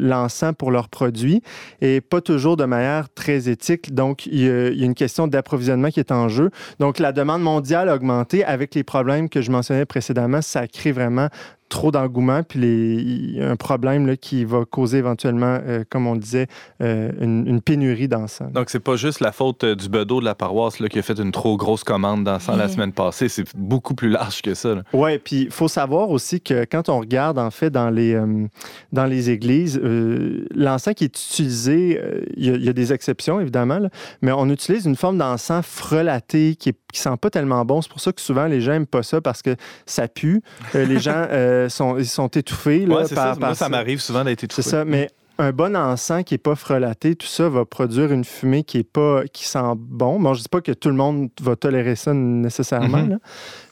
[0.00, 1.42] l'encens pour leurs produits
[1.80, 3.94] et pas toujours de manière très éthique.
[3.94, 6.50] Donc, il y il y a une question d'approvisionnement qui est en jeu.
[6.80, 10.42] Donc, la demande mondiale a augmenté avec les problèmes que je mentionnais précédemment.
[10.42, 11.28] Ça crée vraiment
[11.72, 16.06] trop d'engouement, puis il y a un problème là, qui va causer éventuellement, euh, comme
[16.06, 16.46] on le disait,
[16.82, 18.52] euh, une, une, pénurie d'encens.
[18.52, 21.02] Donc, c'est pas juste la faute euh, du bedeau de la paroisse là, qui a
[21.02, 22.58] fait une trop grosse commande d'encens mmh.
[22.58, 24.82] la semaine passée, c'est beaucoup plus large que ça.
[24.92, 28.46] Oui, puis il faut savoir aussi que quand on regarde, en fait, dans les, euh,
[28.92, 31.98] dans les églises, euh, l'encens qui est utilisé,
[32.36, 33.88] il y, y, a des exceptions, évidemment, là,
[34.20, 37.82] mais on utilise une forme d'encens frelaté qui est qui sent pas tellement bon.
[37.82, 40.42] C'est pour ça que souvent les gens n'aiment pas ça parce que ça pue.
[40.74, 42.86] Euh, les gens euh, sont, ils sont étouffés.
[42.86, 43.40] Là, ouais, par, ça.
[43.40, 44.62] Moi, ça m'arrive souvent d'être étouffé.
[44.62, 48.24] C'est ça, mais un bon encens qui n'est pas frelaté, tout ça va produire une
[48.24, 50.20] fumée qui est pas qui sent bon.
[50.20, 53.10] Bon, je dis pas que tout le monde va tolérer ça nécessairement, mm -hmm.
[53.10, 53.18] là,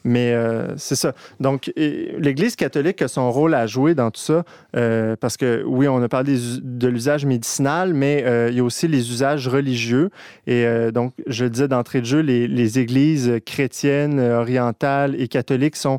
[0.04, 1.12] mais euh, c'est ça.
[1.40, 4.44] Donc, l'Église catholique a son rôle à jouer dans tout ça,
[4.76, 8.64] euh, parce que oui, on a parlé de l'usage médicinal, mais euh, il y a
[8.64, 10.10] aussi les usages religieux.
[10.46, 15.76] Et donc, je le disais d'entrée de jeu, les, les, églises chrétiennes, orientales et catholiques
[15.76, 15.98] sont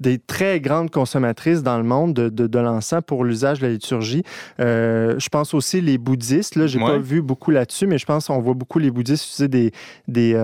[0.00, 3.72] des très grandes consommatrices dans le monde de, de, de l'encens pour l'usage de la
[3.72, 4.22] liturgie.
[4.58, 6.56] je pense aussi les bouddhistes.
[6.56, 6.86] Là, j'ai ouais.
[6.86, 9.72] pas vu beaucoup là-dessus, mais je pense qu'on voit beaucoup les bouddhistes utiliser des,
[10.08, 10.34] des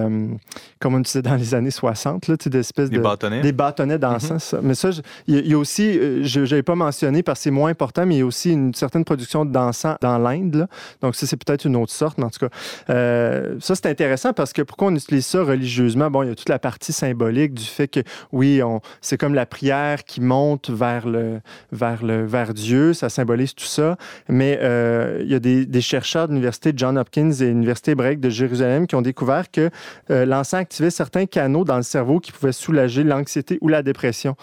[0.81, 3.41] comme on disait dans les années 60, là, des espèces espèces Des de bâtonnets.
[3.41, 4.43] des bâtonnets d'encens.
[4.45, 4.61] ça.
[4.63, 4.91] Mais ça,
[5.27, 7.51] il y, a- il y a aussi, euh, je n'avais pas mentionné parce que c'est
[7.51, 10.67] moins important, mais il y a aussi une certaine production d'encens dans l'Inde.
[11.01, 12.55] Donc ça, c'est peut-être une autre sorte, mais en tout cas,
[12.91, 16.11] euh, ça, c'est intéressant parce que pourquoi on utilise ça religieusement?
[16.11, 18.01] Bon, il y a toute la partie symbolique du fait que,
[18.33, 18.61] oui,
[19.01, 21.41] c'est comme la prière qui monte vers, le,
[21.71, 23.97] vers, le, vers Dieu, ça symbolise tout ça.
[24.29, 28.21] Mais euh, il y a des, des chercheurs de l'Université John Hopkins et l'Université hébraïque
[28.21, 29.71] de Jérusalem qui ont découvert que
[30.09, 34.35] l'encens activait certains canaux dans le cerveau qui pouvaient soulager l'anxiété ou la dépression.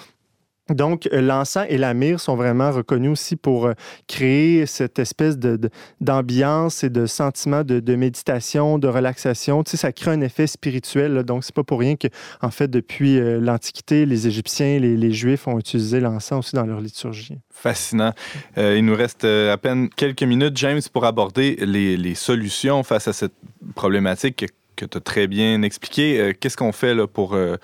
[0.69, 3.73] Donc, euh, l'encens et la myrrhe sont vraiment reconnus aussi pour euh,
[4.07, 9.63] créer cette espèce de, de- d'ambiance et de sentiment de, de méditation, de relaxation.
[9.63, 11.13] Tu sais, ça crée un effet spirituel.
[11.15, 11.23] là.
[11.23, 12.07] donc, c'est pas pour rien que,
[12.43, 16.67] en fait, depuis euh, l'Antiquité, les Égyptiens, les, les Juifs ont utilisé l'encens aussi dans
[16.67, 17.39] leur liturgie.
[17.51, 18.13] Fascinant.
[18.55, 23.33] Il nous reste à peine quelques minutes, James, pour aborder les solutions face à cette
[23.75, 24.45] problématique
[24.79, 26.19] que, tu as très bien expliqué.
[26.19, 27.57] Euh, Qu'est-ce qu'on fait là, pour, euh,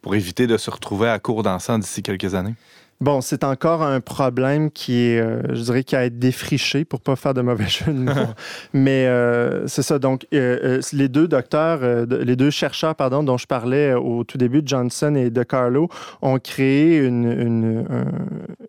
[0.00, 2.54] pour éviter de se retrouver à court d'encens d'ici quelques années?
[3.00, 6.84] Bon, c'est encore un problème qui est, euh, je dirais, qui a à être défriché
[6.84, 8.12] pour pas faire de mauvais jeu de mots.
[8.72, 9.98] Mais euh, c'est ça.
[9.98, 14.62] Donc, euh, les deux docteurs, les deux chercheurs, pardon, dont je parlais au tout début,
[14.64, 15.88] Johnson et De Carlo,
[16.20, 18.04] ont créé une, une, un,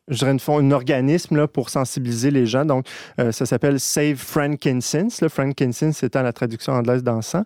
[0.08, 2.66] je dirais une, fond- un organisme là, pour sensibiliser les gens.
[2.66, 2.88] Donc,
[3.20, 5.22] ça s'appelle Save Frankincense.
[5.22, 7.46] Le Frankincense, étant la traduction anglaise d'encens.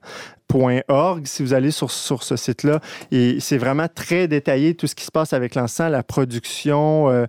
[0.51, 2.79] .org, si vous allez sur, sur ce site-là,
[3.11, 7.25] et c'est vraiment très détaillé tout ce qui se passe avec l'encens, la production, euh,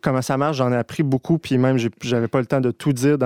[0.00, 0.56] comment ça marche.
[0.56, 3.16] J'en ai appris beaucoup, puis même j'avais pas le temps de tout dire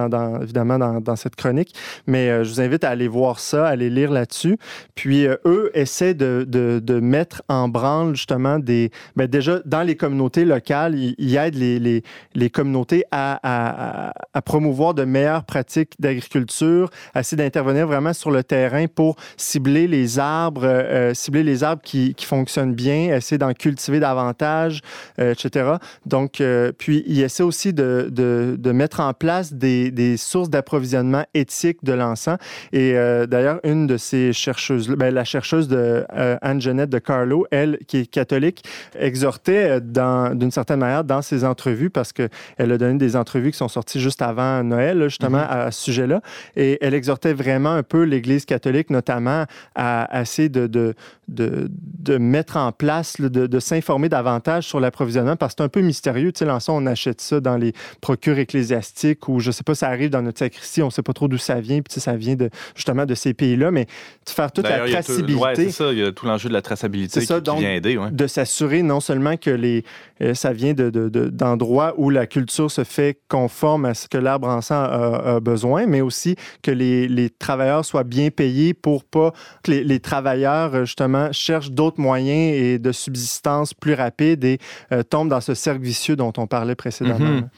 [0.43, 1.75] évidemment dans, cette chronique,
[2.07, 4.59] mais euh, je vous invite à aller voir ça, à aller lire là-dessus.
[4.95, 10.45] Puis euh, eux essaient de, mettre en branle justement des, ben, déjà dans les communautés
[10.45, 14.13] locales, ils, aident les, communautés à,
[14.45, 20.19] promouvoir de meilleures pratiques d'agriculture, à essayer d'intervenir vraiment sur le terrain pour cibler les
[20.19, 24.81] arbres, euh, cibler les arbres qui, qui fonctionnent bien, essayer d'en cultiver davantage,
[25.19, 25.75] etc.
[26.07, 30.51] Donc, euh, puis il essaie aussi de, de- de mettre en place des, des sources
[30.51, 32.39] d'approvisionnement éthiques de l'encens.
[32.73, 37.47] Et euh, d'ailleurs, une de ces chercheuses, ben, la chercheuse de euh, Anne-Jeannette de Carlo,
[37.51, 38.65] elle, qui est catholique,
[38.99, 43.59] exhortait euh, d'une certaine manière dans ses entrevues, parce qu'elle a donné des entrevues qui
[43.59, 46.21] sont sorties juste avant Noël, justement, à, à ce sujet-là.
[46.57, 50.95] Et elle exhortait vraiment un peu l'Église catholique, notamment, à, à essayer de, de,
[51.31, 55.65] de, de mettre en place, là, de, de s'informer davantage sur l'approvisionnement, parce que c'est
[55.65, 56.33] un peu mystérieux.
[56.33, 59.89] Tu sais, l'encens, on achète ça dans les procures ecclésiastiques ou, je sais pas, ça
[59.89, 62.17] arrive dans notre sacristie, on sait pas trop d'où ça vient, puis tu sais, ça
[62.17, 65.93] vient de, justement de ces pays-là, mais de faire toute la traçabilité ouais, c'est ça,
[65.93, 67.97] il y a tout l'enjeu de la traçabilité ça, qui, donc, vient aider.
[67.97, 68.11] ouais.
[68.11, 69.85] de s'assurer non seulement que les,
[70.23, 74.09] euh, ça vient de, de- de- d'endroits où la culture se fait conforme à ce
[74.09, 78.75] que l'arbre encens a, a besoin, mais aussi que les, les travailleurs soient bien payés
[78.75, 80.85] pour pas que les, les travailleurs, euh,
[81.21, 84.59] justement, cherchent d'autres moyens et de subsistance plus rapides et
[84.93, 87.19] euh, tombent dans ce cercle vicieux dont on parlait précédemment.
[87.19, 87.49] Mhm.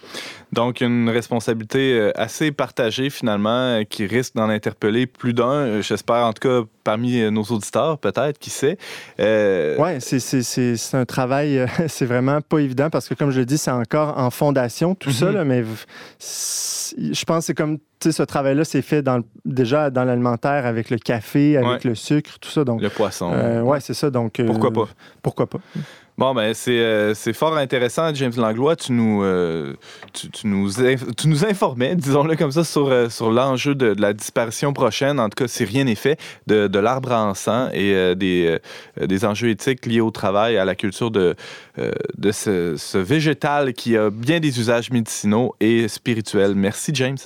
[0.53, 5.83] Donc, une responsabilité euh, assez partagée, finalement, euh, qui risque d'en interpeller plus d'un, euh,
[5.83, 8.77] j'espère, en tout cas, parmi nos auditeurs, peut-être, qui sait.
[9.19, 13.57] Euh, Oui, c'est, un travail, c'est vraiment pas évident parce que, comme je le dis,
[13.57, 15.35] c'est encore en fondation, tout ça, Mhm.
[15.35, 15.65] là, mais
[16.21, 20.67] je pense que c'est comme, tu sais, ce travail-là, c'est fait dans, déjà dans l'alimentaire
[20.67, 21.91] avec le café, avec Ouais.
[21.91, 22.65] le sucre, tout ça.
[22.65, 23.33] Donc, Le poisson.
[23.33, 24.11] euh, ouais, c'est ça.
[24.11, 24.89] Donc, euh, Pourquoi pas?
[25.23, 25.59] Pourquoi pas?
[26.19, 28.77] Bon, ben, c'est euh, c'est fort intéressant, James Langlois.
[28.77, 29.75] Tu nous, euh,
[31.49, 35.65] informais, disons-le comme ça, sur, euh, l'enjeu de, la disparition prochaine, en tout cas, si
[35.65, 40.67] rien n'est fait, de, l'arbre à encens et des, enjeux éthiques liés au travail, à
[40.67, 41.35] la culture de,
[42.19, 46.55] de ce végétal qui a bien des usages médicinaux et spirituels.
[46.55, 47.19] Merci, James.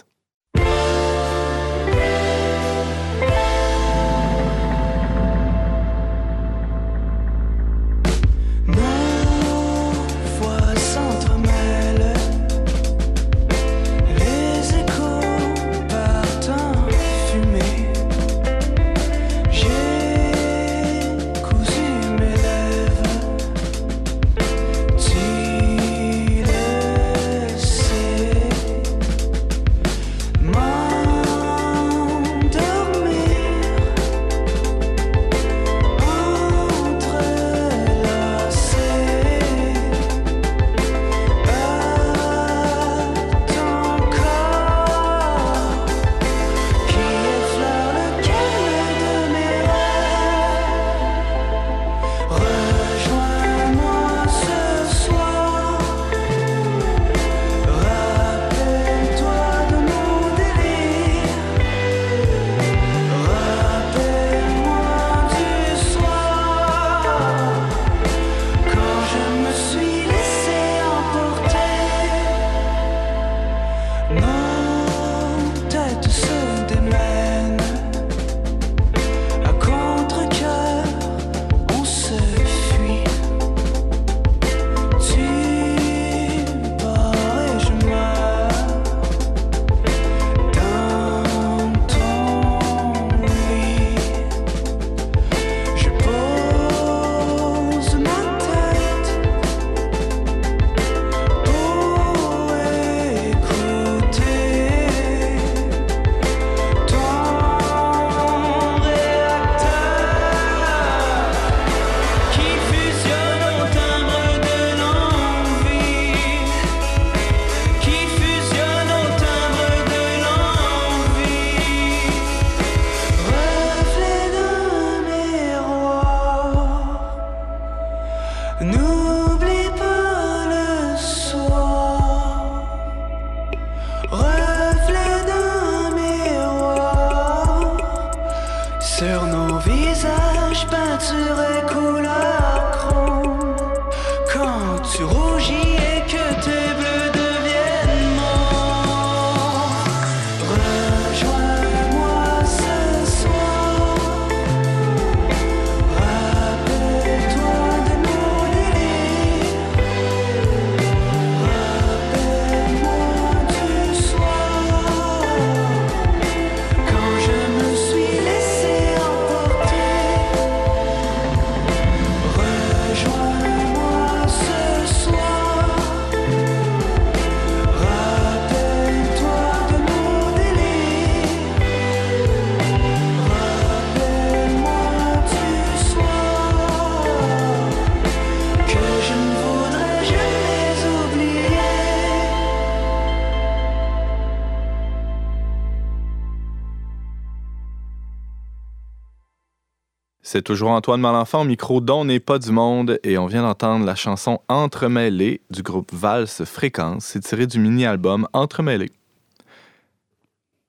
[200.29, 203.87] C'est toujours Antoine Malenfant au micro dont n'est pas du monde et on vient d'entendre
[203.87, 207.05] la chanson Entremêlée du groupe Valse Fréquence.
[207.05, 208.91] C'est tiré du mini-album Entremêlée.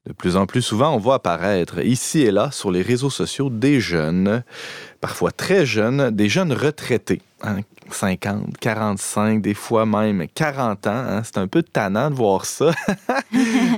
[0.05, 3.49] De plus en plus souvent, on voit apparaître ici et là sur les réseaux sociaux
[3.49, 4.43] des jeunes,
[5.01, 7.61] parfois très jeunes, des jeunes retraités, hein,
[7.91, 10.91] 50, 45, des fois même 40 ans.
[10.91, 11.21] hein.
[11.23, 12.71] C'est un peu tannant de voir ça.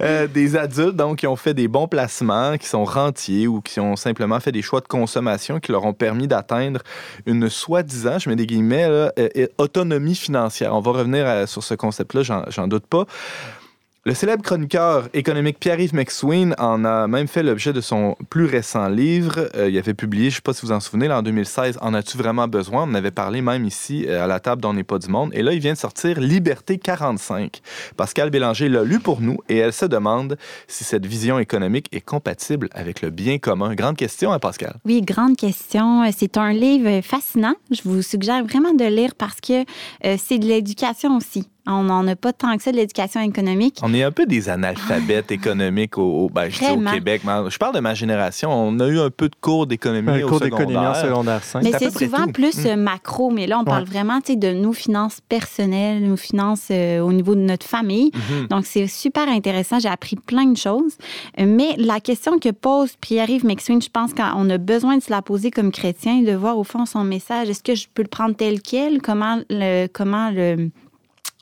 [0.01, 3.80] Euh, des adultes donc qui ont fait des bons placements, qui sont rentiers ou qui
[3.80, 6.82] ont simplement fait des choix de consommation qui leur ont permis d'atteindre
[7.26, 10.74] une soi-disant, je mets des guillemets, euh, euh, autonomie financière.
[10.76, 13.05] On va revenir à- sur ce concept-là, j'en doute pas.
[14.10, 18.88] Le célèbre chroniqueur économique Pierre-Yves McSween en a même fait l'objet de son plus récent
[18.89, 19.51] livre.
[19.53, 21.78] Euh, il avait publié, je ne sais pas si vous en souvenez, là, en 2016,
[21.80, 22.86] En as-tu vraiment besoin?
[22.86, 25.30] On en avait parlé même ici euh, à la table d'On n'est pas du monde.
[25.36, 27.62] Et là, il vient de sortir Liberté 45.
[27.97, 30.38] Pascal Bélanger l'a lu pour nous et elle se demande
[30.68, 33.76] si cette vision économique est compatible avec le bien commun.
[33.76, 34.78] Grande question, hein, Pascal?
[34.86, 36.01] Oui, grande question.
[36.01, 37.53] Euh, C'est un livre fascinant.
[37.70, 39.66] Je vous suggère vraiment de lire parce que
[40.18, 41.47] c'est de l'éducation aussi.
[41.68, 43.78] On n'en a pas tant que ça de l'éducation économique.
[43.84, 46.91] On est un peu des analphabètes économiques au, au- ben, je dis au Vraiment.
[46.91, 47.22] Québec.
[47.49, 48.51] je parle de ma génération.
[48.51, 51.43] On a eu un peu de cours d'économie Un au cours d'économie en secondaire.
[51.43, 51.64] secondaire 5.
[51.64, 52.32] Mais c'est souvent tout.
[52.32, 56.99] plus euh, macro, mais là, on parle vraiment de nos finances personnelles, nos finances euh,
[57.01, 58.12] au niveau de notre famille.
[58.14, 58.47] Mhm.
[58.47, 59.80] Donc, c'est super intéressant.
[59.80, 60.97] J'ai appris plein de choses.
[61.39, 65.12] Euh, Mais la question que pose Pierre-Yves McSween, je pense qu'on a besoin de se
[65.12, 67.49] la poser comme chrétien et de voir au fond son message.
[67.49, 69.01] Est-ce que je peux le prendre tel quel?
[69.01, 70.70] Comment le, comment le,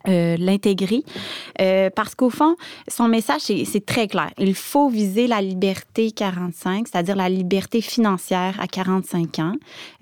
[0.07, 1.03] euh, l'intégrer.
[1.61, 2.55] Euh, parce qu'au fond,
[2.87, 4.31] son message, c'est, très clair.
[4.37, 9.53] Il faut viser la liberté 45, c'est-à-dire la liberté financière à 45 ans.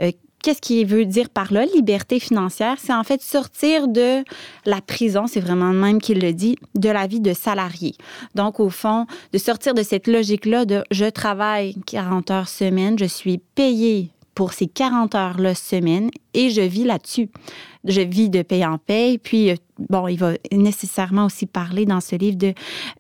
[0.01, 0.12] Euh,
[0.45, 2.76] Qu'est-ce qu'il veut dire par là, liberté financière?
[2.78, 4.24] C'est en fait sortir de
[4.68, 7.95] la prison, c'est vraiment le même qu'il le dit, de la vie de salarié.
[8.36, 13.06] Donc, au fond, de sortir de cette logique-là de je travaille 40 heures semaine, je
[13.06, 17.29] suis payé pour ces 40 heures-là semaine et je vis là-dessus.
[17.86, 19.17] Je vis de paye en paye.
[19.17, 19.55] Puis, euh,
[19.89, 22.53] bon, il va nécessairement aussi parler dans ce livre de,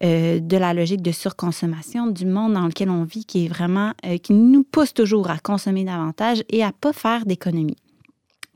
[0.03, 3.91] euh, de la logique de surconsommation du monde dans lequel on vit, qui est vraiment,
[4.05, 7.77] euh, qui nous pousse toujours à consommer davantage et à pas faire d'économie.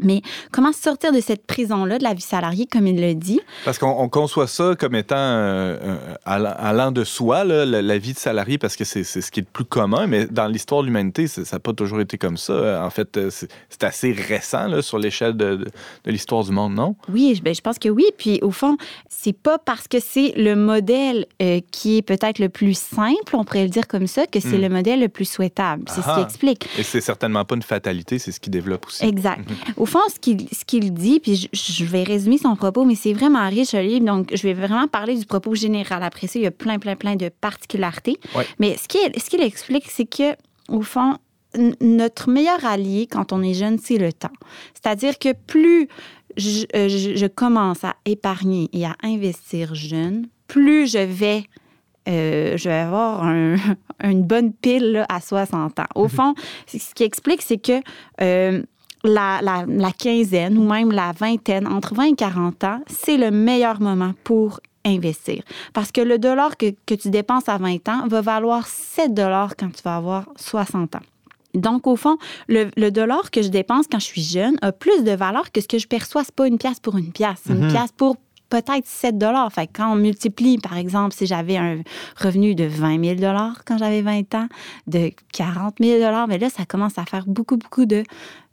[0.01, 0.21] Mais
[0.51, 3.39] comment sortir de cette prison-là, de la vie salariée, comme il le dit?
[3.65, 7.81] Parce qu'on on conçoit ça comme étant euh, euh, allant allant de soi, là, la,
[7.81, 10.47] la vie de salarié, parce que c'est ce qui est le plus commun, mais dans
[10.47, 12.83] l'histoire de l'humanité, ça n'a pas toujours été comme ça.
[12.85, 15.65] En fait, euh, c'est assez récent là, sur l'échelle de, de-
[16.05, 16.95] de l'histoire du monde, non?
[17.11, 18.05] Oui, je- ben, je pense que oui.
[18.17, 18.77] Puis au fond,
[19.09, 23.43] c'est pas parce que c'est le modèle euh, qui est peut-être le plus simple, on
[23.43, 24.61] pourrait le dire comme ça, que c'est Hmm.
[24.61, 25.83] le modèle le plus souhaitable.
[25.87, 26.15] C'est ce Ah.
[26.17, 26.67] qui explique.
[26.77, 29.05] Et c'est certainement pas une fatalité, c'est ce qui développe aussi.
[29.05, 29.41] Exact.
[29.77, 33.13] Au fond, ce qu'il qu'il dit, puis je, je vais résumer son propos, mais c'est
[33.13, 36.01] vraiment riche le livre, donc je vais vraiment parler du propos général.
[36.03, 38.17] Après ça, il y a plein, plein, plein de particularités.
[38.35, 38.45] Ouais.
[38.59, 40.35] Mais ce qu'il ce qu'il explique, c'est que,
[40.69, 41.17] au fond,
[41.81, 44.31] notre meilleur allié quand on est jeune, c'est le temps.
[44.75, 45.87] C'est-à-dire que plus
[46.37, 51.43] je, euh, je- je commence à épargner et à investir jeune, plus je vais
[52.07, 53.55] euh, je vais avoir un-
[54.03, 55.83] une bonne pile là, à 60 ans.
[55.95, 56.33] Au fond,
[56.65, 57.81] c- ce qui explique, c'est que
[58.21, 58.63] euh,
[59.03, 63.31] la, la- la quinzaine ou même la vingtaine, entre 20 et 40 ans, c'est le
[63.31, 65.43] meilleur moment pour investir.
[65.73, 69.55] Parce que le dollar que, que tu dépenses à 20 ans va valoir 7 dollars
[69.57, 70.99] quand tu vas avoir 60 ans.
[71.55, 75.03] Donc, au fond, le, le dollar que je dépense quand je suis jeune a plus
[75.03, 76.23] de valeur que ce que je perçois.
[76.23, 77.39] C'est pas une pièce pour une pièce.
[77.45, 78.17] C'est une pièce pour
[78.49, 79.51] peut-être 7 dollars.
[79.51, 81.79] Fait que quand on multiplie, par exemple, si j'avais un
[82.17, 84.47] revenu de 20 000 dollars quand j'avais 20 ans,
[84.87, 88.03] de 40 000 dollars, mais là, ça commence à faire beaucoup, beaucoup de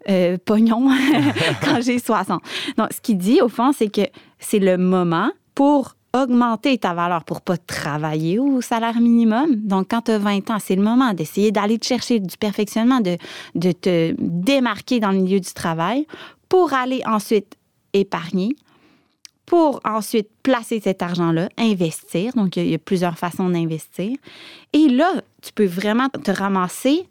[0.08, 0.88] euh, pognon
[1.64, 2.42] quand j'ai 60.
[2.76, 4.02] Donc, ce qu'il dit, au fond, c'est que
[4.38, 9.56] c'est le moment pour augmenter ta valeur pour pas travailler au salaire minimum.
[9.56, 13.00] Donc, quand tu as 20 ans, c'est le moment d'essayer d'aller te chercher du perfectionnement,
[13.00, 13.16] de,
[13.54, 16.06] de te démarquer dans le milieu du travail
[16.48, 17.56] pour aller ensuite
[17.92, 18.56] épargner,
[19.46, 22.32] pour ensuite placer cet argent-là, investir.
[22.34, 24.16] Donc, il y a- il y, a plusieurs façons d'investir.
[24.72, 25.10] Et là,
[25.42, 27.04] tu peux vraiment te ramasser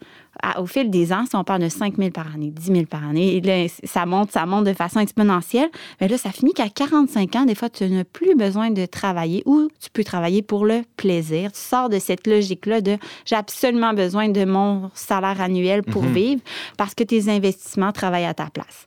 [0.43, 2.85] à- au fil des ans, si on parle de 5 000 par année, 10 000
[2.87, 5.69] par année, et là, ça monte, ça monte de façon exponentielle.
[6.01, 9.41] Mais là, ça finit qu'à 45 ans, des fois, tu n'as plus besoin de travailler
[9.45, 11.53] ou tu peux travailler pour le plaisir.
[11.53, 16.13] Tu sors de cette logique-là de j'ai absolument besoin de mon salaire annuel pour Mhm.
[16.13, 16.41] vivre
[16.77, 18.85] parce que tes investissements travaillent à ta place.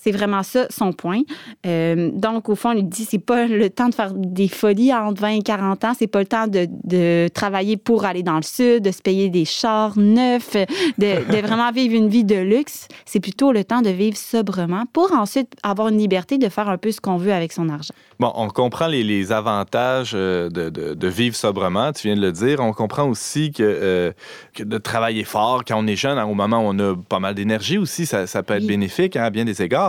[0.00, 1.22] C'est vraiment ça son point.
[1.66, 5.20] Euh, donc, au fond, il dit c'est pas le temps de faire des folies entre
[5.22, 5.92] 20 et 40 ans.
[5.98, 9.28] C'est pas le temps de, de, travailler pour aller dans le sud, de se payer
[9.28, 10.54] des chars neufs,
[10.98, 12.86] de, de vraiment vivre une vie de luxe.
[13.06, 16.78] C'est plutôt le temps de vivre sobrement pour ensuite avoir une liberté de faire un
[16.78, 17.94] peu ce qu'on veut avec son argent.
[18.20, 22.20] Bon, on comprend les, les avantages euh, de, de, de, vivre sobrement, tu viens de
[22.20, 22.58] le dire.
[22.60, 24.12] On comprend aussi que, euh,
[24.54, 27.34] que de travailler fort quand on est jeune, au moment où on a pas mal
[27.36, 28.68] d'énergie aussi, ça, ça, peut être Oui.
[28.68, 29.87] bénéfique hein, à bien des égards.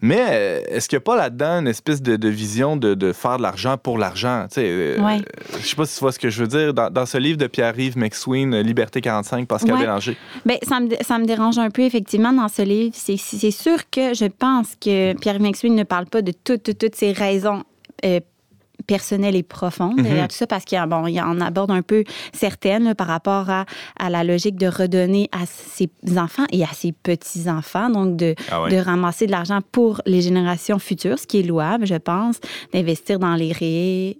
[0.00, 3.12] Mais euh, est-ce qu'il n'y a pas là-dedans une espèce de, de vision de, de
[3.12, 4.46] faire de l'argent pour l'argent?
[4.48, 5.20] Tu sais, euh, Ouais.
[5.60, 6.74] Je sais pas si tu vois ce que je veux dire.
[6.74, 9.80] Dans, dans ce livre de Pierre-Yves McSween, euh, Liberté 45, Pascal Ouais.
[9.80, 10.16] Bélanger.
[10.44, 12.94] Bien, ça me, ça me dérange un peu, effectivement, dans ce livre.
[12.94, 16.96] C'est sûr que je pense que Pierre McSween ne parle pas de toutes, toutes, toutes
[16.96, 17.64] ces raisons
[18.04, 18.20] euh,
[18.86, 20.02] personnelles et profondes Mhm.
[20.04, 23.50] derrière tout ça, parce qu'il bon, il en aborde un peu certaines là, par rapport
[23.50, 23.64] à,
[23.98, 28.62] à la logique de redonner à ses enfants et à ses petits-enfants, donc de, Ah
[28.62, 28.70] ouais.
[28.70, 32.40] de ramasser de l'argent pour les générations futures, ce qui est louable, je pense,
[32.72, 34.18] d'investir dans les ré...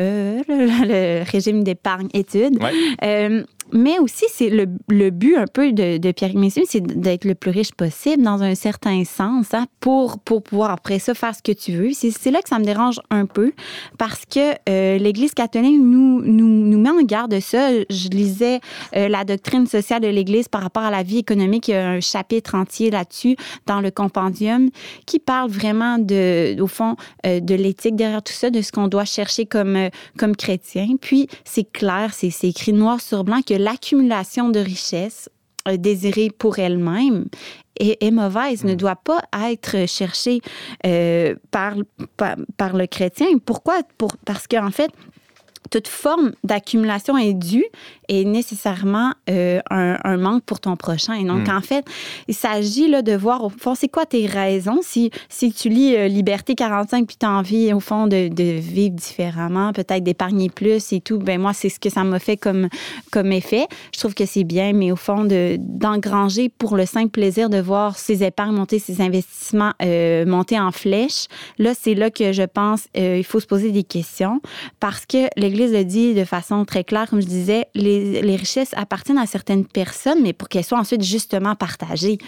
[0.00, 2.62] euh, le, le régime d'épargne études.
[2.62, 2.72] Ouais.
[3.04, 7.24] Euh, mais aussi, c'est le, le but un peu de, de Pierre Messier, c'est d'être
[7.24, 11.34] le plus riche possible dans un certain sens hein, pour, pour pouvoir après ça faire
[11.34, 11.90] ce que tu veux.
[11.92, 13.52] C'est là que ça me dérange un peu
[13.98, 17.70] parce que euh, l'Église catholique nous, nous, nous met en garde de ça.
[17.90, 18.60] Je lisais
[18.96, 21.68] euh, la doctrine sociale de l'Église par rapport à la vie économique.
[21.68, 24.70] Il y a un chapitre entier là-dessus dans le compendium
[25.06, 26.96] qui parle vraiment de, au fond,
[27.26, 30.96] euh, de l'éthique derrière tout ça, de ce qu'on doit chercher comme, comme chrétien.
[31.00, 35.28] Puis, c'est clair, c'est écrit noir sur blanc que l'accumulation de richesses
[35.68, 37.26] euh, désirée pour elle-même
[37.78, 40.40] est, est mauvaise, ne doit pas être cherchée
[40.86, 41.74] euh, par,
[42.16, 43.26] par, par le chrétien.
[43.44, 43.82] Pourquoi?
[43.98, 44.90] Pour, parce qu'en fait,
[45.70, 47.64] toute forme d'accumulation est due
[48.08, 51.14] et nécessairement euh, un, un manque pour ton prochain.
[51.14, 51.56] Et donc, Mm.
[51.56, 51.84] en fait,
[52.26, 54.80] il s'agit là, de voir, au fond, c'est quoi tes raisons?
[54.82, 58.58] Si, si tu lis euh, Liberté 45 puis tu as envie, au fond, de, de
[58.58, 62.36] vivre différemment, peut-être d'épargner plus et tout, ben moi, c'est ce que ça m'a fait
[62.38, 62.68] comme,
[63.12, 63.66] comme effet.
[63.94, 67.58] Je trouve que c'est bien, mais au fond, de- d'engranger pour le simple plaisir de
[67.60, 71.26] voir ses épargnes monter, ses investissements euh, monter en flèche,
[71.58, 74.40] là, c'est là que je pense euh, il faut se poser des questions
[74.80, 78.70] parce que l'Église le dit de façon très claire, comme je disais, les, les richesses
[78.76, 82.18] appartiennent à certaines personnes, mais pour qu'elles soient ensuite justement partagées.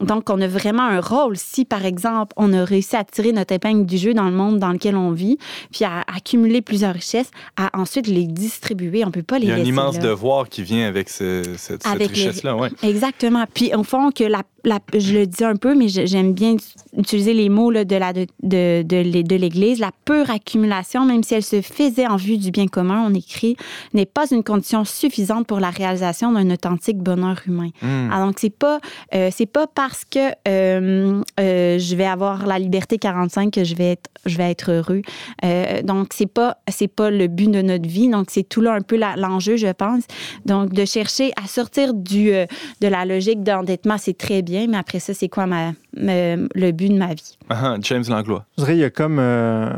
[0.00, 1.36] Donc, on a vraiment un rôle.
[1.36, 4.58] Si, par exemple, on a réussi à tirer notre épingle du jeu dans le monde
[4.58, 5.38] dans lequel on vit,
[5.72, 9.52] puis à accumuler plusieurs richesses, à ensuite les distribuer, on peut pas les Il y
[9.52, 10.02] a un laisser immense là.
[10.02, 12.56] devoir qui vient avec ce- cette, cette Avec les- richesse-là.
[12.56, 12.70] Ouais.
[12.82, 13.44] Exactement.
[13.52, 16.56] Puis, au fond, que la, la- je le dis un peu, mais j'aime bien
[16.96, 19.78] utiliser les mots là, de, la, de, de, de de l'Église.
[19.80, 23.56] La pure accumulation, même si elle se faisait en vue du bien commun, on écrit,
[23.94, 27.70] n'est pas une condition suffisante pour la réalisation d'un authentique bonheur humain.
[27.82, 28.10] Hmm.
[28.12, 28.80] Ah, donc, c'est pas,
[29.14, 33.74] euh, c'est pas parce que euh, euh, je vais avoir la liberté 45 que je
[33.74, 35.02] vais être, je vais être heureux.
[35.44, 38.08] Euh, donc, c'est pas, c'est pas le but de notre vie.
[38.08, 40.04] Donc, c'est tout là un peu l'enjeu, je pense.
[40.44, 42.46] Donc, de chercher à sortir du, euh,
[42.80, 46.70] de la logique d'endettement, c'est très bien, mais après ça, c'est quoi ma, ma- le
[46.72, 47.36] but de ma vie?
[47.50, 48.44] Ah, James Langlois.
[48.56, 49.70] Je dirais qu'il y a comme euh,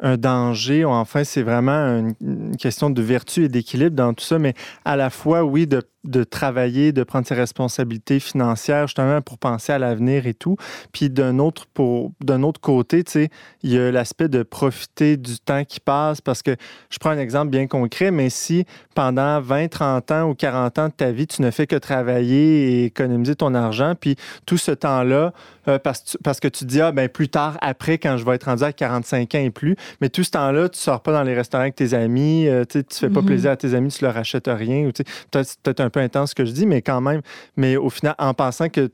[0.00, 0.84] un danger.
[0.84, 4.96] Enfin, c'est vraiment une, une question de vertu et d'équilibre dans tout ça, mais à
[4.96, 9.78] la fois, oui, de, de travailler, de prendre ses responsabilités financières, justement, pour penser à
[9.78, 10.56] l'avenir et tout.
[10.92, 13.28] Puis d'un autre, pour- d'un autre côté, tu sais,
[13.62, 16.56] il y a l'aspect de profiter du temps qui passe, parce que
[16.90, 20.88] je prends un exemple bien concret, mais si pendant 20, 30 ans ou 40 ans
[20.88, 24.70] de ta vie, tu ne fais que travailler et économiser ton argent, puis tout ce
[24.72, 25.32] temps-là,
[25.68, 28.16] euh, parce, que tu- parce que tu te dis, ah, ben plus tard, après, quand
[28.16, 31.02] je vais être rendu à 45 ans et plus, mais tout ce temps-là, tu sors
[31.02, 33.26] pas dans les restaurants avec tes amis, euh, tu tu fais pas Mhm.
[33.26, 36.30] plaisir à tes amis, tu leur achètes rien, ou tu sais, peut-être un peu intense
[36.30, 37.20] ce que je dis, mais quand même,
[37.56, 38.90] mais au final, en pensant que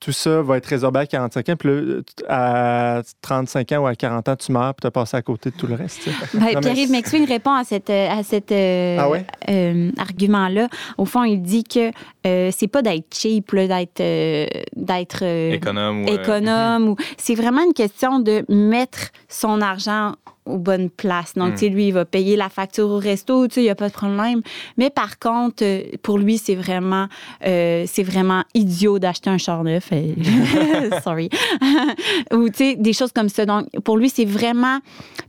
[0.00, 3.96] tout ça va être résorbé à 45 ans, puis là, à 35 ans ou à
[3.96, 6.08] 40 ans, tu meurs, puis tu as passé à côté de tout le reste.
[6.34, 9.24] Ben, Pierre-Yves McSween répond à cet à cette, euh, Ah ouais?
[9.50, 10.68] euh, argument-là.
[10.98, 11.90] Au fond, il dit que
[12.28, 14.46] euh, c'est pas d'être cheap, d'être euh,
[14.76, 16.04] d'être euh, Économe.
[16.04, 16.88] ou, euh, économe.
[16.90, 20.12] ou C'est vraiment une question de mettre son argent
[20.48, 21.34] aux bonnes places.
[21.34, 21.54] Donc, Mm.
[21.54, 23.74] tu sais, lui, il va payer la facture au resto, tu sais, il n'y a
[23.74, 24.40] pas de problème.
[24.76, 27.06] Mais par contre, euh, pour lui, c'est vraiment,
[27.46, 29.88] euh, c'est vraiment idiot d'acheter un char neuf.
[29.92, 30.14] euh,
[31.04, 31.28] Sorry.
[32.32, 33.46] Ou, tu sais, des choses comme ça.
[33.46, 34.78] Donc, pour lui, c'est vraiment...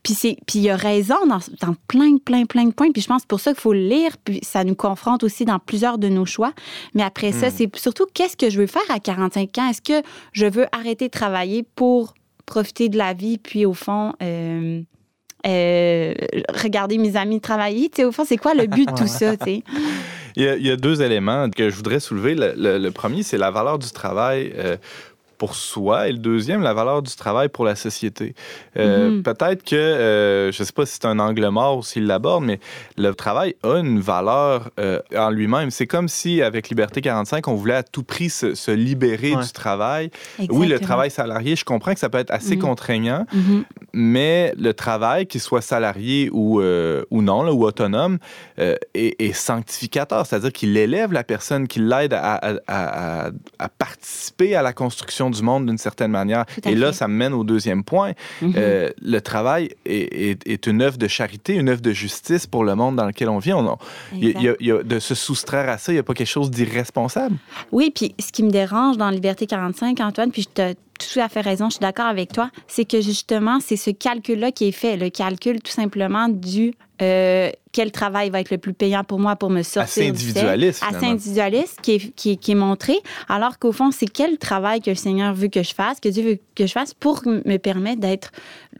[0.03, 2.91] Puis, c'est- puis il a raison dans, dans plein, plein, plein de points.
[2.91, 4.11] Puis je pense que c'est pour ça qu'il faut le lire.
[4.23, 6.53] Puis ça nous confronte aussi dans plusieurs de nos choix.
[6.93, 7.51] Mais après ça, Mm.
[7.55, 9.69] c'est surtout qu'est-ce que je veux faire à 45 ans?
[9.69, 12.13] Est-ce que je veux arrêter de travailler pour
[12.45, 14.81] profiter de la vie, puis au fond, euh,
[15.49, 16.13] euh,
[16.63, 17.89] regarder mes amis travailler?
[18.05, 19.33] Au fond, c'est quoi le but de tout ça?
[20.35, 22.35] Il y, a, deux éléments que je voudrais soulever.
[22.35, 24.53] Le, le- le premier, c'est la valeur du travail.
[24.57, 24.77] euh,
[25.39, 28.35] pour soi et le deuxième, la valeur du travail pour la société.
[28.77, 29.23] Euh, Mhm.
[29.23, 32.43] Peut-être que, euh, je ne sais pas si c'est un angle mort ou s'il l'aborde,
[32.43, 32.59] mais
[32.97, 35.71] le travail a une valeur euh, en lui-même.
[35.71, 39.43] C'est comme si, avec Liberté 45, on voulait à tout prix se, se libérer Ouais.
[39.43, 40.11] du travail.
[40.49, 42.61] Oui, le travail salarié, je comprends que ça peut être assez Mhm.
[42.61, 43.63] contraignant, Mhm.
[43.93, 48.17] mais le travail, qu'il soit salarié ou, ou non, là, ou autonome,
[48.57, 53.69] est, est sanctificateur, c'est-à-dire qu'il élève la personne, qu'il l'aide à, à- à- à- à
[53.69, 56.45] participer à la construction du monde d'une certaine manière.
[56.65, 58.13] Et là, ça me mène au deuxième point.
[58.41, 58.53] Mhm.
[58.57, 62.63] Euh, le travail est, est- est une œuvre de charité, une œuvre de justice pour
[62.63, 63.53] le monde dans lequel on vit.
[63.53, 63.77] On- on-
[64.13, 65.95] il y a- il y a- il y a- de se soustraire à ça, il
[65.95, 67.35] n'y a pas quelque chose d'irresponsable.
[67.71, 71.29] Oui, puis ce qui me dérange dans Liberté 45, Antoine, puis je te tout à
[71.29, 74.73] fait raison, je suis d'accord avec toi, c'est que justement, c'est ce calcul-là qui est
[74.73, 79.19] fait, le calcul tout simplement du euh, quel travail va être le plus payant pour
[79.19, 81.11] moi pour me sortir Assez du individualiste, Assez finalement.
[81.13, 82.97] individualiste qui est, qui, est- qui est montré,
[83.27, 86.23] alors qu'au fond, c'est quel travail que le Seigneur veut que je fasse, que Dieu
[86.23, 88.31] veut que je fasse pour me permettre d'être,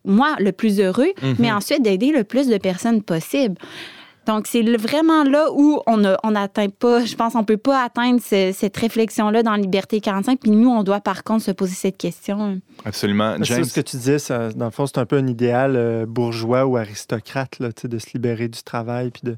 [0.06, 1.36] moi, le plus heureux, Mhm.
[1.40, 3.56] mais ensuite d'aider le plus de personnes possible.
[4.30, 5.98] Donc, c'est vraiment là où on
[6.32, 10.40] n'atteint pas, je pense, on peut pas atteindre ce- cette réflexion-là dans Liberté 45.
[10.40, 12.62] Puis nous, on doit par contre se poser cette question.
[12.86, 13.38] Absolument.
[13.40, 15.76] C'est James, ce que tu disais, ça, dans le fond, c'est un peu un idéal
[15.76, 19.10] euh, bourgeois ou aristocrate là, de se libérer du travail.
[19.10, 19.36] Puis de...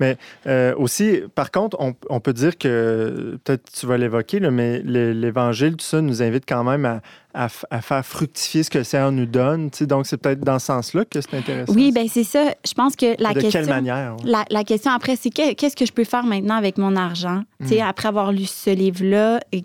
[0.00, 4.50] Mais euh, aussi, par contre, on, on peut dire que, peut-être tu vas l'évoquer, là,
[4.50, 7.00] mais le- l'Évangile, tout ça, nous invite quand même à,
[7.36, 9.70] à faire fructifier ce que le Seigneur nous donne.
[9.70, 9.86] tu sais.
[9.86, 11.72] Donc, c'est peut-être dans ce sens-là que c'est intéressant.
[11.74, 12.54] Oui, ben c'est ça.
[12.66, 13.60] Je pense que la de question.
[13.60, 14.16] quelle manière?
[14.16, 14.30] ouais.
[14.30, 17.42] La, la question après, c'est que- qu'est-ce que je peux faire maintenant avec mon argent?
[17.60, 17.68] Tu Mm.
[17.68, 19.62] sais, après avoir lu ce livre-là, et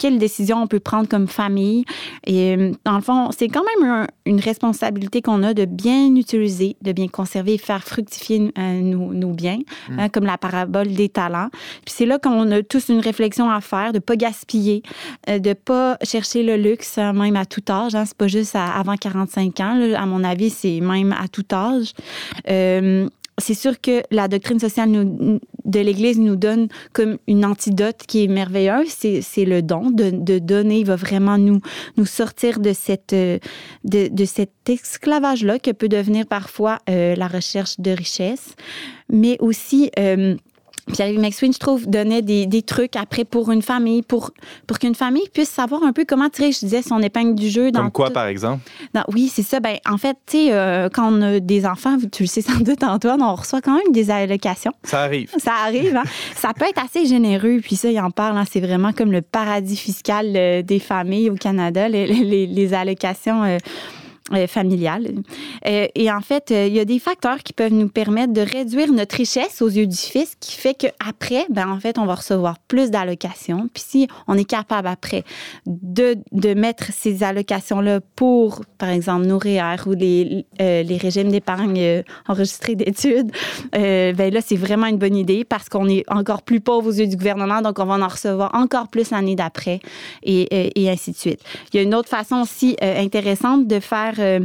[0.00, 1.84] quelle, quelle décision on peut prendre comme famille?
[2.26, 6.14] Et euh, dans le fond, c'est quand même un- une responsabilité qu'on a de bien
[6.16, 9.98] utiliser, de bien conserver et faire fructifier euh, nos, nos biens, Mm.
[10.00, 11.48] hein, comme la parabole des talents.
[11.84, 14.82] Puis c'est là qu'on a tous une réflexion à faire, de pas gaspiller,
[15.28, 17.94] euh, de pas chercher le luxe, euh, même à tout âge.
[17.94, 19.74] Hein, c'est pas juste à- avant 45 ans.
[19.74, 20.00] là.
[20.00, 21.92] À mon avis, c'est même à tout âge.
[23.38, 24.90] C'est sûr que la doctrine sociale
[25.64, 29.90] de l'Église nous donne comme une antidote qui est merveilleuse, c'est le don.
[29.90, 31.60] De, donner va vraiment nous,
[31.96, 33.38] nous sortir de, cette, euh,
[33.84, 38.54] de cet esclavage-là que peut devenir parfois euh, la recherche de richesse.
[39.08, 40.36] Mais aussi, euh,
[40.90, 44.30] Pierre-Yves McSween, je trouve, donnait des, des trucs après pour une famille, pour,
[44.66, 47.70] pour qu'une famille puisse savoir un peu comment tirer, je disais, son épingle du jeu.
[47.70, 48.62] Dans comme quoi, tout- par exemple?
[49.08, 49.60] oui, c'est ça.
[49.60, 52.58] Ben, en fait, tu sais, euh, quand on a des enfants, tu le sais sans
[52.60, 54.72] doute, Antoine, on reçoit quand même des allocations.
[54.84, 55.30] Ça arrive.
[55.38, 56.04] Ça arrive, hein?
[56.34, 57.58] ça peut être assez généreux.
[57.62, 61.30] Puis ça, il en parle, hein, c'est vraiment comme le paradis fiscal euh, des familles
[61.30, 63.56] au Canada, les, les- les allocations euh,
[64.32, 65.08] euh, familiales.
[65.66, 68.40] Euh, et en fait, euh, il y a des facteurs qui peuvent nous permettre de
[68.40, 72.14] réduire notre richesse aux yeux du fisc, qui fait qu'après, ben, en fait, on va
[72.14, 73.68] recevoir plus d'allocations.
[73.74, 75.24] Puis si on est capable après
[75.66, 82.04] de, de mettre ces allocations-là pour, par exemple, nos REER ou les, les régimes d'épargne
[82.28, 83.32] enregistrés d'études,
[83.72, 87.08] ben là, c'est vraiment une bonne idée parce qu'on est encore plus pauvre aux yeux
[87.08, 89.80] du gouvernement, donc on va en recevoir encore plus l'année d'après
[90.22, 91.40] et, et, ainsi de suite.
[91.72, 94.19] Il y a une autre façon aussi intéressante de faire.
[94.20, 94.40] Euh,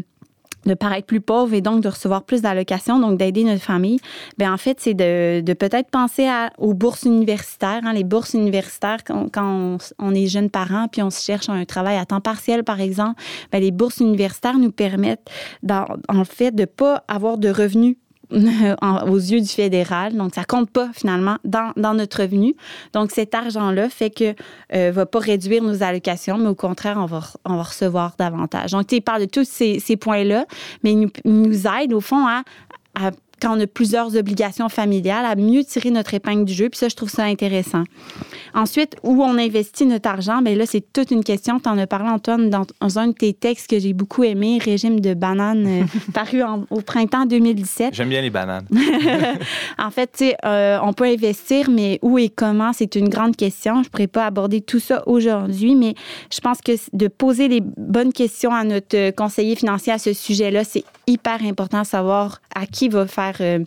[0.65, 3.99] de paraître plus pauvre et donc de recevoir plus d'allocations, donc d'aider notre famille,
[4.37, 7.81] ben en fait, c'est de, peut-être penser aux bourses universitaires.
[7.83, 11.97] hein, les bourses universitaires, quand, on, est jeune parent puis on se cherche un travail
[11.97, 13.21] à temps partiel, par exemple,
[13.51, 15.29] ben les bourses universitaires nous permettent,
[15.69, 18.04] en fait, de pas avoir de revenus en-
[19.07, 20.15] aux yeux du fédéral.
[20.15, 22.55] Donc, ça compte pas finalement dans, dans notre revenu.
[22.93, 24.33] Donc, cet argent-là fait que
[24.73, 28.71] euh, va pas réduire nos allocations, mais au contraire, on va, on va recevoir davantage.
[28.71, 30.45] Donc, il parle de tous ces, points-là,
[30.83, 32.43] mais il nous, aide au fond à-
[33.41, 36.69] quand on a plusieurs obligations familiales, à mieux tirer notre épingle du jeu.
[36.69, 37.83] Puis ça, je trouve ça intéressant.
[38.53, 41.59] Ensuite, où on investit notre argent, bien là, c'est toute une question.
[41.59, 42.65] Tu en as parlé, Antoine, dans,
[42.97, 45.83] un de tes textes que j'ai beaucoup aimé, Régime de banane, euh,
[46.13, 47.93] paru en- au printemps 2017.
[47.93, 48.67] J'aime bien les bananes.
[49.77, 53.35] En fait, tu sais, euh, on peut investir, mais où et comment, c'est une grande
[53.35, 53.75] question.
[53.83, 55.95] Je ne pourrais pas aborder tout ça aujourd'hui, mais
[56.33, 60.13] je pense que de poser les bonnes questions à notre euh, conseiller financier à ce
[60.13, 63.59] sujet-là, c'est hyper important de savoir à qui va faire, euh,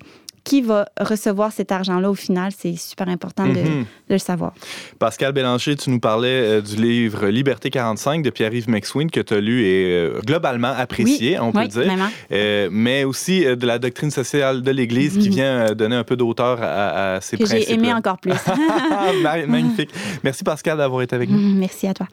[0.44, 2.52] qui va recevoir cet argent-là au final.
[2.56, 3.84] C'est super important de, Mhm.
[4.09, 4.54] de le savoir.
[4.98, 9.34] Pascal Bélanger, tu nous parlais euh, du livre Liberté 45 de Pierre-Yves McSween que tu
[9.34, 11.84] as lu et euh, globalement apprécié, on peut oui, dire.
[11.84, 12.09] vraiment.
[12.32, 15.34] Euh, mais aussi euh, de la doctrine sociale de l'Église qui Mhm.
[15.34, 17.68] vient euh, donner un peu d'auteur à, à ces Que principes.
[17.68, 18.32] j'ai aimé encore plus.
[19.22, 19.90] Ma- Magnifique.
[20.24, 21.38] Merci Pascal d'avoir été avec nous.
[21.38, 22.06] Merci à toi.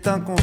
[0.00, 0.39] Est temps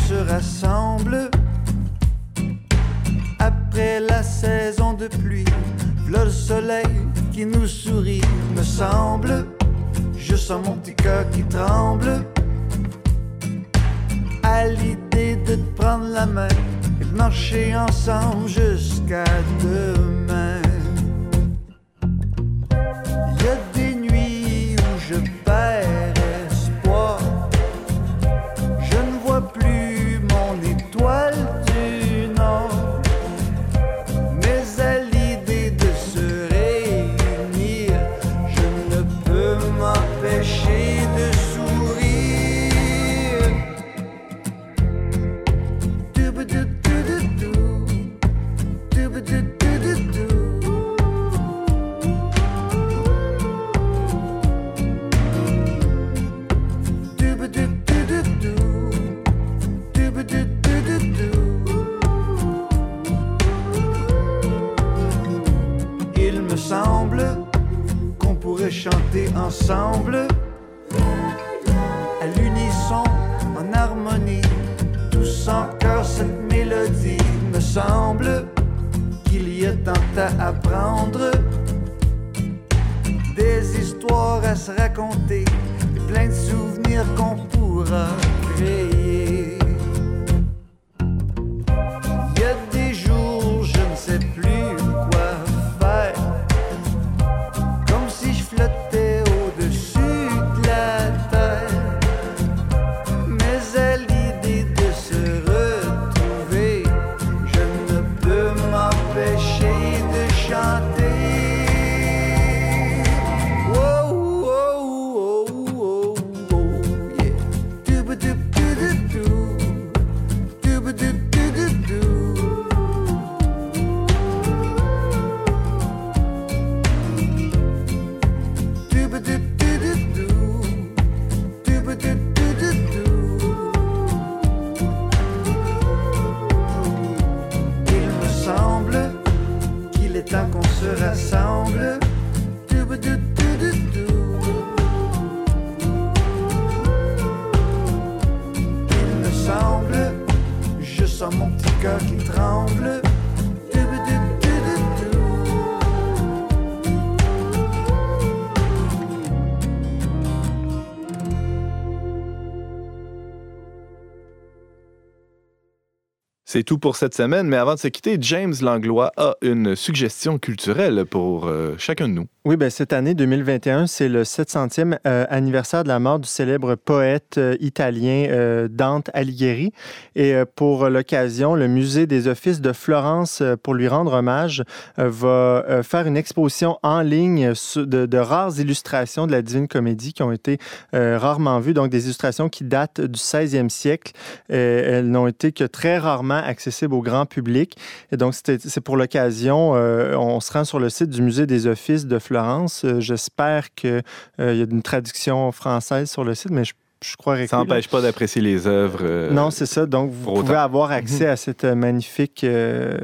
[166.58, 170.40] C'est tout pour cette semaine, mais avant de se quitter, James Langlois a une suggestion
[170.40, 172.26] culturelle pour euh, chacun de nous.
[172.48, 176.76] Oui, ben, cette année 2021, c'est le 700e euh, anniversaire de la mort du célèbre
[176.76, 179.74] poète euh, italien euh, Dante Alighieri.
[180.16, 184.64] Et euh, pour l'occasion, le Musée des Offices de Florence, euh, pour lui rendre hommage,
[184.96, 190.24] va faire une exposition en ligne de, de rares illustrations de la Divine Comédie qui
[190.24, 190.58] ont été
[190.94, 194.14] rarement vues, donc des illustrations qui datent du 16e siècle.
[194.48, 197.78] Elles n'ont été que très rarement accessibles au grand public.
[198.12, 201.68] Et donc, c'est pour l'occasion, euh, on se rend sur le site du Musée des
[201.68, 202.84] Offices de Florence.
[202.86, 204.02] Euh, J'espère qu'il
[204.40, 206.74] y a une traduction française sur le site, mais je,
[207.06, 209.00] je croirais Ça n'empêche pas d'apprécier les œuvres.
[209.04, 209.86] euh, Non, c'est ça.
[209.86, 210.50] Donc, vous pouvez autant.
[210.50, 210.56] Mhm.
[210.56, 212.98] avoir accès à cette euh, magnifique euh,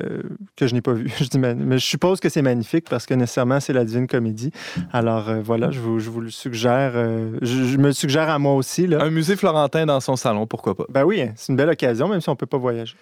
[0.56, 1.12] que je n'ai pas vue.
[1.20, 4.08] Je dis ma- mais je suppose que c'est magnifique parce que nécessairement, c'est la Divine
[4.08, 4.52] Comédie.
[4.91, 6.94] Alors, euh, voilà, je vous, je vous le suggère.
[6.96, 8.88] euh, je, je me le suggère à moi aussi.
[8.88, 9.04] Là.
[9.04, 10.86] Un musée florentin dans son salon, pourquoi pas?
[10.89, 12.96] Ben oui, c'est une belle occasion, même si on ne peut pas voyager.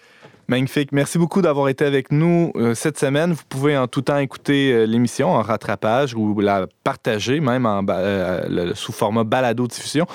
[0.48, 0.90] Magnifique.
[0.92, 3.32] Merci beaucoup d'avoir été avec nous euh, cette semaine.
[3.32, 8.72] Vous pouvez en tout temps écouter euh, l'émission en rattrapage ou la partager, même euh,
[8.74, 10.06] sous format balado-diffusion.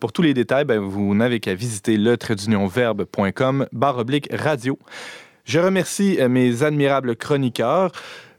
[0.00, 2.16] Pour tous les détails, ben, vous n'avez qu'à visiter le
[3.72, 4.78] barre oblique radio.
[5.44, 7.92] Je remercie mes admirables chroniqueurs.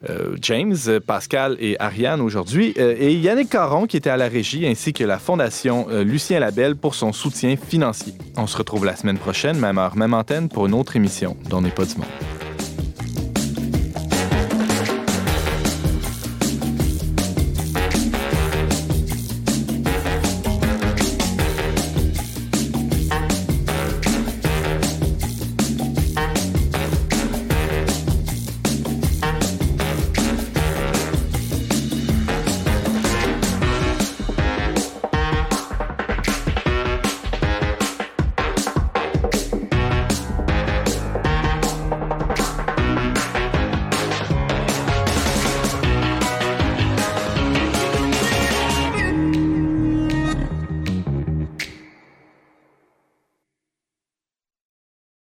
[0.09, 0.75] Euh, James,
[1.05, 5.03] Pascal et Ariane aujourd'hui, euh, et Yannick Caron qui était à la régie, ainsi que
[5.03, 8.13] la Fondation euh, Lucien Labelle pour son soutien financier.
[8.37, 11.61] On se retrouve la semaine prochaine, même heure, même antenne, pour une autre émission dont
[11.61, 12.44] pas du monde.